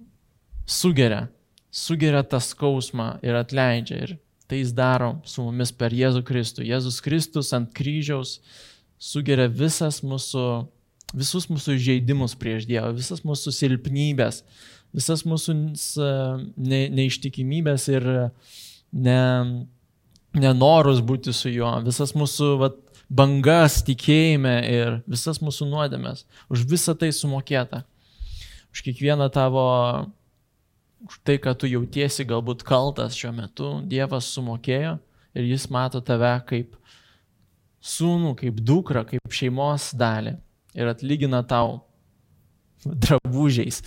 sugeria, 0.72 1.26
sugeria 1.72 2.22
tą 2.24 2.40
skausmą 2.42 3.16
ir 3.24 3.36
atleidžia. 3.38 4.02
Ir 4.02 4.16
tai 4.52 4.60
jis 4.60 4.74
daro 4.76 5.14
su 5.24 5.44
mumis 5.46 5.72
per 5.72 5.94
Jėzų 5.96 6.20
Kristų. 6.28 6.66
Jėzus 6.68 7.00
Kristus 7.04 7.52
ant 7.56 7.70
kryžiaus 7.72 8.38
sugeria 9.00 9.48
visas 9.48 10.02
mūsų, 10.04 10.44
visus 11.16 11.48
mūsų 11.48 11.78
žaidimus 11.80 12.36
prieš 12.38 12.66
Dievą, 12.68 12.92
visas 12.96 13.24
mūsų 13.24 13.54
silpnybės, 13.56 14.42
visas 14.92 15.24
mūsų 15.24 15.56
ne, 15.56 16.82
neištikimybės 16.98 17.88
ir 17.94 18.08
ne, 18.92 19.18
nenorus 20.36 21.00
būti 21.00 21.32
su 21.32 21.52
juo, 21.52 21.72
visas 21.86 22.12
mūsų 22.12 22.52
vat, 22.60 22.78
bangas 23.12 23.80
tikėjime 23.88 24.56
ir 24.68 24.98
visas 25.10 25.40
mūsų 25.44 25.68
nuodėmės. 25.72 26.26
Už 26.52 26.64
visą 26.68 26.94
tai 26.96 27.10
sumokėta. 27.12 27.82
Už 28.72 28.84
kiekvieną 28.86 29.28
tavo 29.32 29.64
už 31.06 31.18
tai, 31.26 31.38
kad 31.42 31.58
tu 31.58 31.70
jautiesi 31.70 32.26
galbūt 32.28 32.62
kaltas 32.66 33.16
šiuo 33.18 33.32
metu, 33.34 33.70
Dievas 33.88 34.28
sumokėjo 34.34 34.96
ir 35.34 35.48
jis 35.48 35.68
mato 35.72 36.00
tave 36.04 36.32
kaip 36.48 36.76
sūnų, 37.82 38.36
kaip 38.38 38.60
dukrą, 38.62 39.04
kaip 39.08 39.34
šeimos 39.34 39.90
dalį 39.98 40.36
ir 40.78 40.90
atlygina 40.92 41.42
tau 41.48 41.80
drabužiais, 42.84 43.82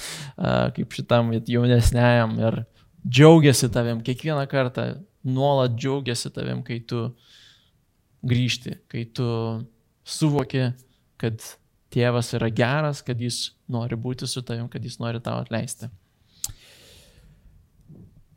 kaip 0.76 0.96
šitam 0.96 1.34
jaunesniajam 1.36 2.38
ir 2.40 2.62
džiaugiasi 3.06 3.70
tavim 3.74 4.02
kiekvieną 4.06 4.46
kartą, 4.52 4.88
nuolat 5.26 5.76
džiaugiasi 5.76 6.32
tavim, 6.36 6.64
kai 6.66 6.80
tu 6.88 7.10
grįžti, 8.26 8.80
kai 8.92 9.06
tu 9.16 9.28
suvoki, 10.06 10.72
kad 11.22 11.44
tėvas 11.94 12.34
yra 12.38 12.50
geras, 12.52 13.04
kad 13.06 13.20
jis 13.22 13.56
nori 13.72 13.98
būti 14.00 14.28
su 14.28 14.44
tavim, 14.46 14.68
kad 14.72 14.84
jis 14.84 15.00
nori 15.00 15.22
tau 15.24 15.40
atleisti. 15.44 15.90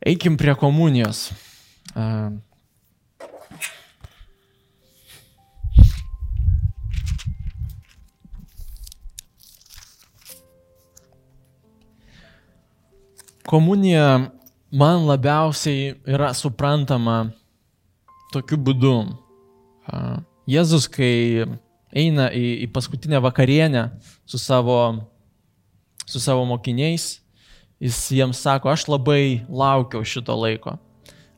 Eikim 0.05 0.37
prie 0.37 0.55
komunijos. 0.55 1.31
Komunija 13.49 14.31
man 14.71 15.07
labiausiai 15.07 15.95
yra 16.07 16.33
suprantama 16.37 17.31
tokiu 18.31 18.59
būdu. 18.61 18.93
Jėzus, 20.49 20.85
kai 20.87 21.45
eina 21.91 22.29
į, 22.31 22.45
į 22.63 22.67
paskutinę 22.71 23.19
vakarienę 23.25 23.89
su 24.29 24.37
savo, 24.39 24.77
su 26.05 26.21
savo 26.21 26.45
mokiniais, 26.45 27.17
jis 27.79 27.97
jiems 28.11 28.41
sako, 28.43 28.71
aš 28.73 28.87
labai 28.91 29.45
laukiau 29.47 30.03
šito 30.05 30.35
laiko. 30.35 30.75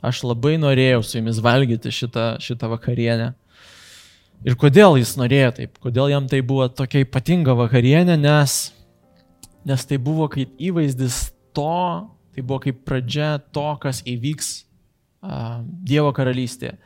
Aš 0.01 0.23
labai 0.25 0.56
norėjau 0.58 1.04
su 1.06 1.19
jumis 1.19 1.41
valgyti 1.43 1.93
šitą, 1.93 2.34
šitą 2.41 2.71
vakarienę. 2.71 3.32
Ir 4.41 4.58
kodėl 4.58 4.97
jis 4.97 5.13
norėjo 5.19 5.51
taip, 5.60 5.75
kodėl 5.84 6.10
jam 6.10 6.25
tai 6.30 6.39
buvo 6.41 6.65
tokia 6.73 7.04
ypatinga 7.06 7.54
vakarienė, 7.60 8.15
nes, 8.17 8.56
nes 9.69 9.86
tai 9.86 9.99
buvo 10.01 10.25
kaip 10.34 10.56
įvaizdis 10.58 11.27
to, 11.54 11.75
tai 12.34 12.41
buvo 12.41 12.63
kaip 12.63 12.82
pradžia 12.88 13.36
to, 13.54 13.67
kas 13.84 14.01
įvyks 14.10 14.49
uh, 14.58 15.62
Dievo 15.62 16.10
karalystėje. 16.17 16.80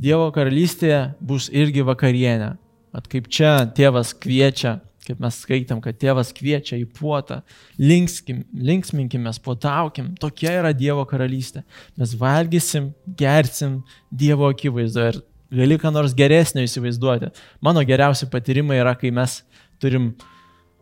Dievo 0.00 0.30
karalystėje 0.32 1.02
bus 1.20 1.50
irgi 1.52 1.84
vakarienė. 1.84 2.54
At 2.96 3.10
kaip 3.12 3.28
čia 3.28 3.66
tėvas 3.76 4.14
kviečia 4.16 4.78
kaip 5.06 5.22
mes 5.22 5.38
skaitėm, 5.44 5.80
kad 5.84 5.96
tėvas 6.00 6.32
kviečia 6.36 6.78
į 6.80 6.86
puotą, 6.96 7.40
linkskim, 7.80 8.42
linksminkime, 8.54 9.32
puotaukim, 9.44 10.12
tokia 10.20 10.58
yra 10.60 10.74
Dievo 10.76 11.06
karalystė. 11.08 11.62
Mes 11.98 12.14
valgysim, 12.18 12.90
gersim 13.18 13.80
Dievo 14.10 14.50
akivaizdoje 14.50 15.14
ir 15.14 15.20
gali 15.56 15.78
ką 15.80 15.92
nors 15.94 16.14
geresnio 16.16 16.64
įsivaizduoti. 16.66 17.30
Mano 17.64 17.84
geriausi 17.86 18.28
patyrimai 18.30 18.80
yra, 18.82 18.96
kai 18.98 19.12
mes 19.14 19.40
turim, 19.82 20.10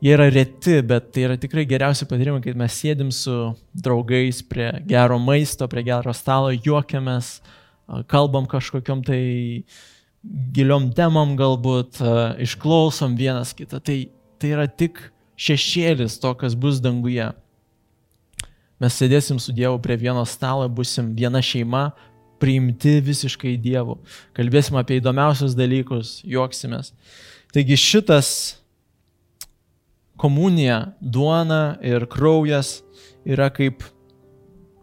jie 0.05 0.15
yra 0.17 0.31
reti, 0.33 0.79
bet 0.87 1.13
tai 1.15 1.27
yra 1.29 1.37
tikrai 1.41 1.67
geriausi 1.69 2.09
patyrimai, 2.09 2.43
kai 2.45 2.57
mes 2.59 2.79
sėdim 2.81 3.13
su 3.15 3.35
draugais 3.77 4.43
prie 4.49 4.71
gero 4.89 5.19
maisto, 5.23 5.69
prie 5.71 5.85
gero 5.87 6.15
stalo, 6.17 6.53
juokiamės, 6.55 7.37
kalbam 8.11 8.49
kažkokiam 8.49 9.05
tai 9.05 9.65
giliom 10.25 10.91
temom 10.97 11.35
galbūt, 11.39 12.01
išklausom 12.45 13.17
vienas 13.19 13.53
kitą. 13.57 13.81
Tai, 13.85 13.99
tai 14.41 14.53
yra 14.57 14.67
tik 14.69 15.01
šešėlis 15.41 16.19
to, 16.23 16.33
kas 16.39 16.57
bus 16.57 16.81
danguje. 16.85 17.31
Mes 18.83 18.97
sėdėsim 18.99 19.39
su 19.41 19.55
Dievu 19.55 19.79
prie 19.83 19.97
vieno 20.01 20.25
stalo, 20.29 20.67
busim 20.69 21.13
viena 21.17 21.43
šeima, 21.45 21.91
priimti 22.43 22.99
visiškai 23.05 23.55
Dievu. 23.63 24.01
Kalbėsim 24.37 24.77
apie 24.81 24.99
įdomiausius 25.01 25.55
dalykus, 25.57 26.19
juoksimės. 26.27 26.93
Taigi 27.55 27.79
šitas 27.79 28.31
komunija, 30.21 30.95
duona 31.01 31.79
ir 31.85 32.09
kraujas 32.11 32.81
yra 33.25 33.49
kaip, 33.55 33.85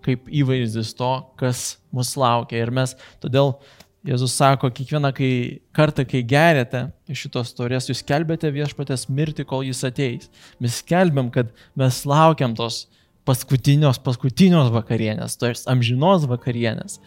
kaip 0.06 0.32
įvaizdis 0.32 0.96
to, 0.98 1.12
kas 1.40 1.76
mus 1.94 2.16
laukia. 2.20 2.64
Ir 2.64 2.72
mes 2.74 2.96
todėl 3.24 3.58
Jėzus 4.02 4.34
sako, 4.34 4.72
kiekvieną 4.74 5.12
kai, 5.14 5.34
kartą, 5.78 6.08
kai 6.10 6.24
gerėte 6.26 6.88
iš 7.12 7.28
šitos 7.28 7.52
torės, 7.54 7.86
jūs 7.92 8.02
kelbėte 8.02 8.50
viešpatės 8.50 9.06
mirti, 9.14 9.46
kol 9.46 9.62
jis 9.68 9.84
ateis. 9.86 10.32
Mes 10.58 10.80
kelbėm, 10.90 11.30
kad 11.34 11.52
mes 11.78 12.00
laukiam 12.10 12.56
tos 12.58 12.88
paskutinios, 13.30 14.02
paskutinios 14.02 14.72
vakarienės, 14.74 15.38
tos 15.38 15.68
amžinos 15.70 16.26
vakarienės, 16.32 16.98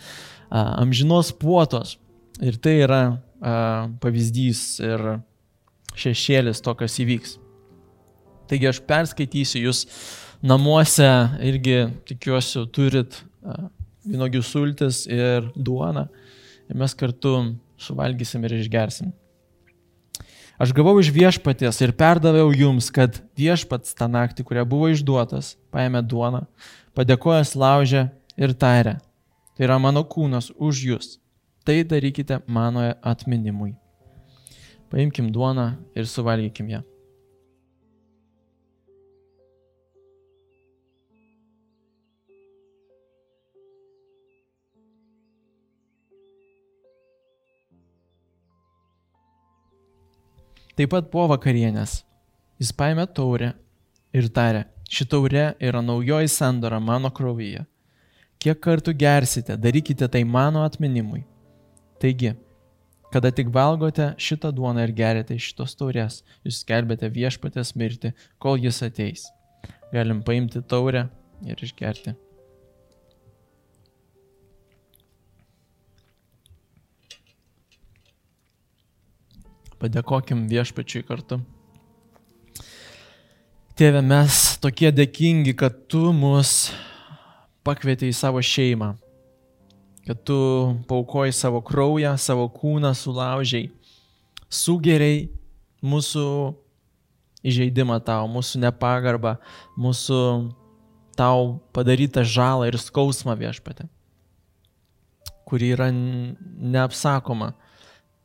amžinos 0.54 1.32
puotos. 1.34 1.96
Ir 2.38 2.60
tai 2.62 2.76
yra 2.86 3.02
pavyzdys 4.02 4.62
ir 4.82 5.04
šešėlis 5.98 6.62
to, 6.62 6.78
kas 6.78 7.00
įvyks. 7.02 7.40
Taigi 8.50 8.70
aš 8.70 8.84
perskaitysiu 8.86 9.66
jūs 9.66 9.86
namuose 10.46 11.10
irgi 11.42 11.88
tikiuosi 12.06 12.68
turit 12.74 13.18
vynogių 14.06 14.44
sultis 14.46 15.08
ir 15.10 15.50
duoną 15.56 16.06
ir 16.70 16.78
mes 16.80 16.94
kartu 16.96 17.34
suvalgysim 17.80 18.44
ir 18.46 18.56
išgersim. 18.60 19.12
Aš 20.54 20.70
gavau 20.70 21.00
iš 21.02 21.10
viešpaties 21.10 21.80
ir 21.82 21.92
perdaviau 21.98 22.52
jums, 22.54 22.86
kad 22.94 23.18
viešpats 23.34 23.96
tą 23.98 24.06
naktį, 24.06 24.46
kurią 24.46 24.62
buvo 24.70 24.92
išduotas, 24.92 25.56
paėmė 25.74 26.04
duoną, 26.06 26.44
padėkojęs 26.94 27.56
laužę 27.58 28.06
ir 28.38 28.54
tarė. 28.54 29.00
Tai 29.54 29.66
yra 29.66 29.80
mano 29.82 30.04
kūnas 30.06 30.52
už 30.54 30.86
jūs. 30.90 31.12
Tai 31.66 31.80
darykite 31.90 32.40
mano 32.46 32.86
atminimui. 33.02 33.74
Paimkim 34.94 35.32
duoną 35.34 35.72
ir 35.96 36.06
suvalgykim 36.06 36.70
ją. 36.70 36.84
Taip 50.74 50.90
pat 50.90 51.06
po 51.12 51.28
vakarienės 51.30 52.00
jis 52.58 52.72
paėmė 52.74 53.04
taurę 53.14 53.52
ir 54.14 54.26
tarė, 54.34 54.64
ši 54.90 55.06
taurė 55.12 55.44
yra 55.62 55.82
naujoji 55.84 56.30
sandora 56.32 56.80
mano 56.82 57.12
kraujyje. 57.14 57.62
Kiek 58.42 58.58
kartų 58.60 58.96
gersite, 58.98 59.54
darykite 59.56 60.08
tai 60.10 60.24
mano 60.26 60.64
atminimui. 60.66 61.22
Taigi, 62.02 62.34
kada 63.14 63.30
tik 63.30 63.54
valgote 63.54 64.10
šitą 64.18 64.50
duoną 64.52 64.82
ir 64.88 64.96
gerite 64.98 65.38
iš 65.38 65.52
šitos 65.52 65.78
taurės, 65.78 66.18
jūs 66.42 66.64
skelbėte 66.64 67.08
viešpatės 67.14 67.76
mirti, 67.78 68.10
kol 68.42 68.58
jis 68.58 68.82
ateis. 68.82 69.28
Galim 69.94 70.26
paimti 70.26 70.62
taurę 70.66 71.06
ir 71.46 71.62
išgerti. 71.62 72.18
Padėkokim 79.84 80.46
viešpačiui 80.48 81.02
kartu. 81.04 81.36
Tėve, 83.76 84.00
mes 84.00 84.36
tokie 84.62 84.88
dėkingi, 84.88 85.52
kad 85.60 85.74
tu 85.92 86.06
mus 86.16 86.70
pakvietei 87.68 88.08
į 88.08 88.14
savo 88.16 88.40
šeimą, 88.40 88.94
kad 90.06 90.22
tu 90.24 90.38
paukoji 90.88 91.34
savo 91.36 91.60
kraują, 91.60 92.14
savo 92.16 92.46
kūną 92.54 92.94
sulaužiai, 92.96 93.66
sugeriai 94.48 95.26
mūsų 95.84 96.24
įžeidimą 97.44 97.98
tau, 98.06 98.24
mūsų 98.32 98.62
nepagarbą, 98.62 99.34
mūsų 99.76 100.20
tau 101.18 101.58
padarytą 101.76 102.24
žalą 102.24 102.70
ir 102.70 102.80
skausmą 102.80 103.36
viešpatę, 103.36 103.84
kuri 105.44 105.74
yra 105.76 105.90
neapsakoma 105.92 107.52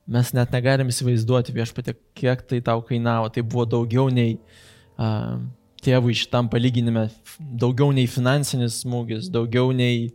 mes 0.10 0.32
net 0.34 0.54
negalim 0.54 0.90
įsivaizduoti 0.90 1.54
viešpatė, 1.56 1.96
kiek 2.18 2.42
tai 2.50 2.60
tau 2.66 2.82
kainavo. 2.86 3.30
Tai 3.34 3.44
buvo 3.46 3.66
daugiau 3.70 4.10
nei 4.14 4.38
uh, 4.98 5.38
tėvui 5.86 6.16
šitam 6.18 6.50
palyginime, 6.52 7.08
daugiau 7.40 7.94
nei 7.96 8.10
finansinis 8.10 8.82
smūgis, 8.84 9.30
daugiau 9.34 9.74
nei 9.76 10.10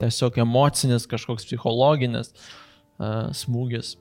tiesiog 0.00 0.38
emocinis 0.44 1.08
kažkoks 1.10 1.48
psichologinis 1.48 2.32
uh, 2.32 3.28
smūgis. 3.36 3.96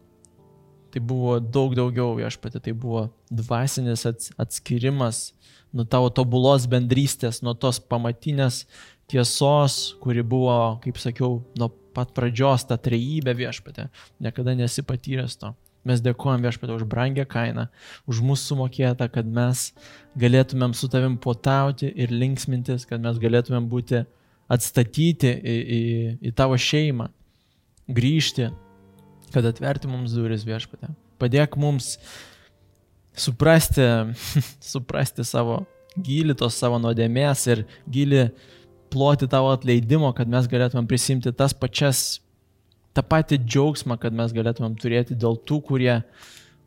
Tai 0.89 1.01
buvo 1.05 1.37
daug 1.41 1.75
daugiau 1.77 2.15
viešpatė, 2.17 2.61
tai 2.65 2.73
buvo 2.73 3.07
dvasinis 3.29 4.07
atskirimas 4.09 5.29
nuo 5.73 5.85
tavo 5.85 6.09
tobulos 6.09 6.65
bendrystės, 6.69 7.43
nuo 7.45 7.53
tos 7.53 7.77
pamatinės 7.77 8.63
tiesos, 9.09 9.77
kuri 10.01 10.23
buvo, 10.25 10.79
kaip 10.83 10.97
sakiau, 11.01 11.43
nuo 11.57 11.69
pat 11.95 12.13
pradžios 12.15 12.65
tą 12.69 12.77
trejybę 12.77 13.33
viešpatę. 13.37 13.89
Niekada 14.21 14.55
nesi 14.57 14.83
patyręs 14.85 15.37
to. 15.39 15.53
Mes 15.87 16.01
dėkojam 16.03 16.43
viešpatė 16.43 16.75
už 16.75 16.83
brangę 16.91 17.23
kainą, 17.29 17.69
už 18.09 18.19
mūsų 18.25 18.51
sumokėtą, 18.51 19.07
kad 19.13 19.27
mes 19.27 19.69
galėtumėm 20.19 20.73
su 20.75 20.89
tavim 20.91 21.15
potauti 21.21 21.87
ir 21.87 22.11
linksmintis, 22.11 22.83
kad 22.89 22.99
mes 23.01 23.19
galėtumėm 23.21 23.69
būti 23.71 24.03
atstatyti 24.51 25.31
į, 25.31 25.55
į, 25.55 25.81
į 26.29 26.33
tavo 26.35 26.57
šeimą, 26.59 27.07
grįžti, 27.95 28.49
kad 29.33 29.47
atverti 29.47 29.87
mums 29.87 30.13
duris 30.17 30.43
viešpatė. 30.47 30.91
Padėk 31.21 31.55
mums 31.59 31.95
suprasti, 33.15 33.85
suprasti 34.73 35.23
savo 35.27 35.61
gilį 35.99 36.35
tos 36.39 36.59
savo 36.59 36.79
nuodėmės 36.81 37.45
ir 37.53 37.65
gilį 37.89 38.27
ploti 38.91 39.27
tavo 39.29 39.51
atleidimo, 39.53 40.11
kad 40.17 40.29
mes 40.31 40.47
galėtumėm 40.49 40.87
prisimti 40.89 41.33
tas 41.35 41.53
pačias, 41.55 42.19
tą 42.95 43.03
patį 43.05 43.39
džiaugsmą, 43.45 43.99
kad 44.01 44.15
mes 44.15 44.33
galėtumėm 44.35 44.75
turėti 44.79 45.17
dėl 45.17 45.37
tų, 45.47 45.61
kurie, 45.69 45.95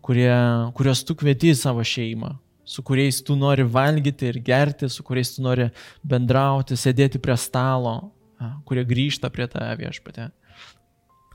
kurie, 0.05 0.33
kurios 0.79 1.03
tu 1.07 1.17
kvieti 1.19 1.53
į 1.53 1.59
savo 1.59 1.85
šeimą, 1.87 2.35
su 2.65 2.85
kuriais 2.87 3.21
tu 3.27 3.37
nori 3.39 3.67
valgyti 3.67 4.31
ir 4.31 4.41
gerti, 4.45 4.89
su 4.89 5.05
kuriais 5.07 5.35
tu 5.35 5.45
nori 5.45 5.69
bendrauti, 6.07 6.79
sėdėti 6.79 7.21
prie 7.23 7.37
stalo, 7.41 8.13
kurie 8.69 8.85
grįžta 8.87 9.31
prie 9.35 9.49
tave 9.51 9.75
viešpatė, 9.83 10.31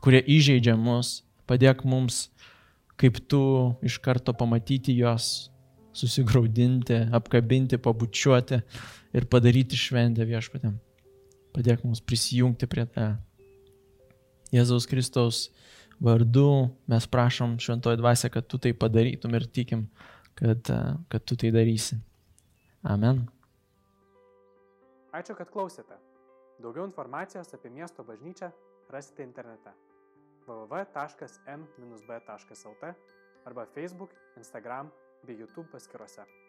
kurie 0.04 0.24
įžeidžia 0.24 0.76
mus, 0.80 1.22
padėk 1.48 1.84
mums, 1.88 2.28
kaip 2.98 3.20
tu 3.30 3.42
iš 3.86 4.00
karto 4.04 4.34
pamatyti 4.36 4.96
juos, 4.98 5.50
susigaudinti, 5.98 7.00
apkabinti, 7.18 7.80
pabučiuoti 7.82 8.60
ir 9.18 9.28
padaryti 9.32 9.80
šventę 9.80 10.28
viešpatėm. 10.28 10.76
Padėk 11.56 11.84
mums 11.86 12.04
prisijungti 12.06 12.70
prie 12.70 12.86
tą. 12.94 13.08
Jėzaus 14.54 14.86
Kristaus 14.88 15.48
vardu 16.04 16.70
mes 16.88 17.08
prašom 17.10 17.58
šventoji 17.60 17.98
dvasia, 18.00 18.30
kad 18.32 18.48
tu 18.48 18.60
tai 18.62 18.74
padarytum 18.78 19.34
ir 19.36 19.48
tikim, 19.50 19.88
kad, 20.38 20.62
kad 21.10 21.26
tu 21.26 21.36
tai 21.36 21.52
darysi. 21.56 21.98
Amen. 22.86 23.26
Ačiū, 25.18 25.34
kad 25.36 25.50
klausėte. 25.52 25.98
Daugiau 26.62 26.86
informacijos 26.88 27.54
apie 27.54 27.70
miesto 27.74 28.04
bažnyčią 28.06 28.52
rasite 28.94 29.24
internete 29.26 29.74
www.m-b.lt 30.48 30.86
arba 33.48 33.66
Facebook, 33.74 34.12
Instagram 34.38 34.92
bei 35.28 35.34
YouTube 35.34 35.70
paskiruose. 35.70 36.47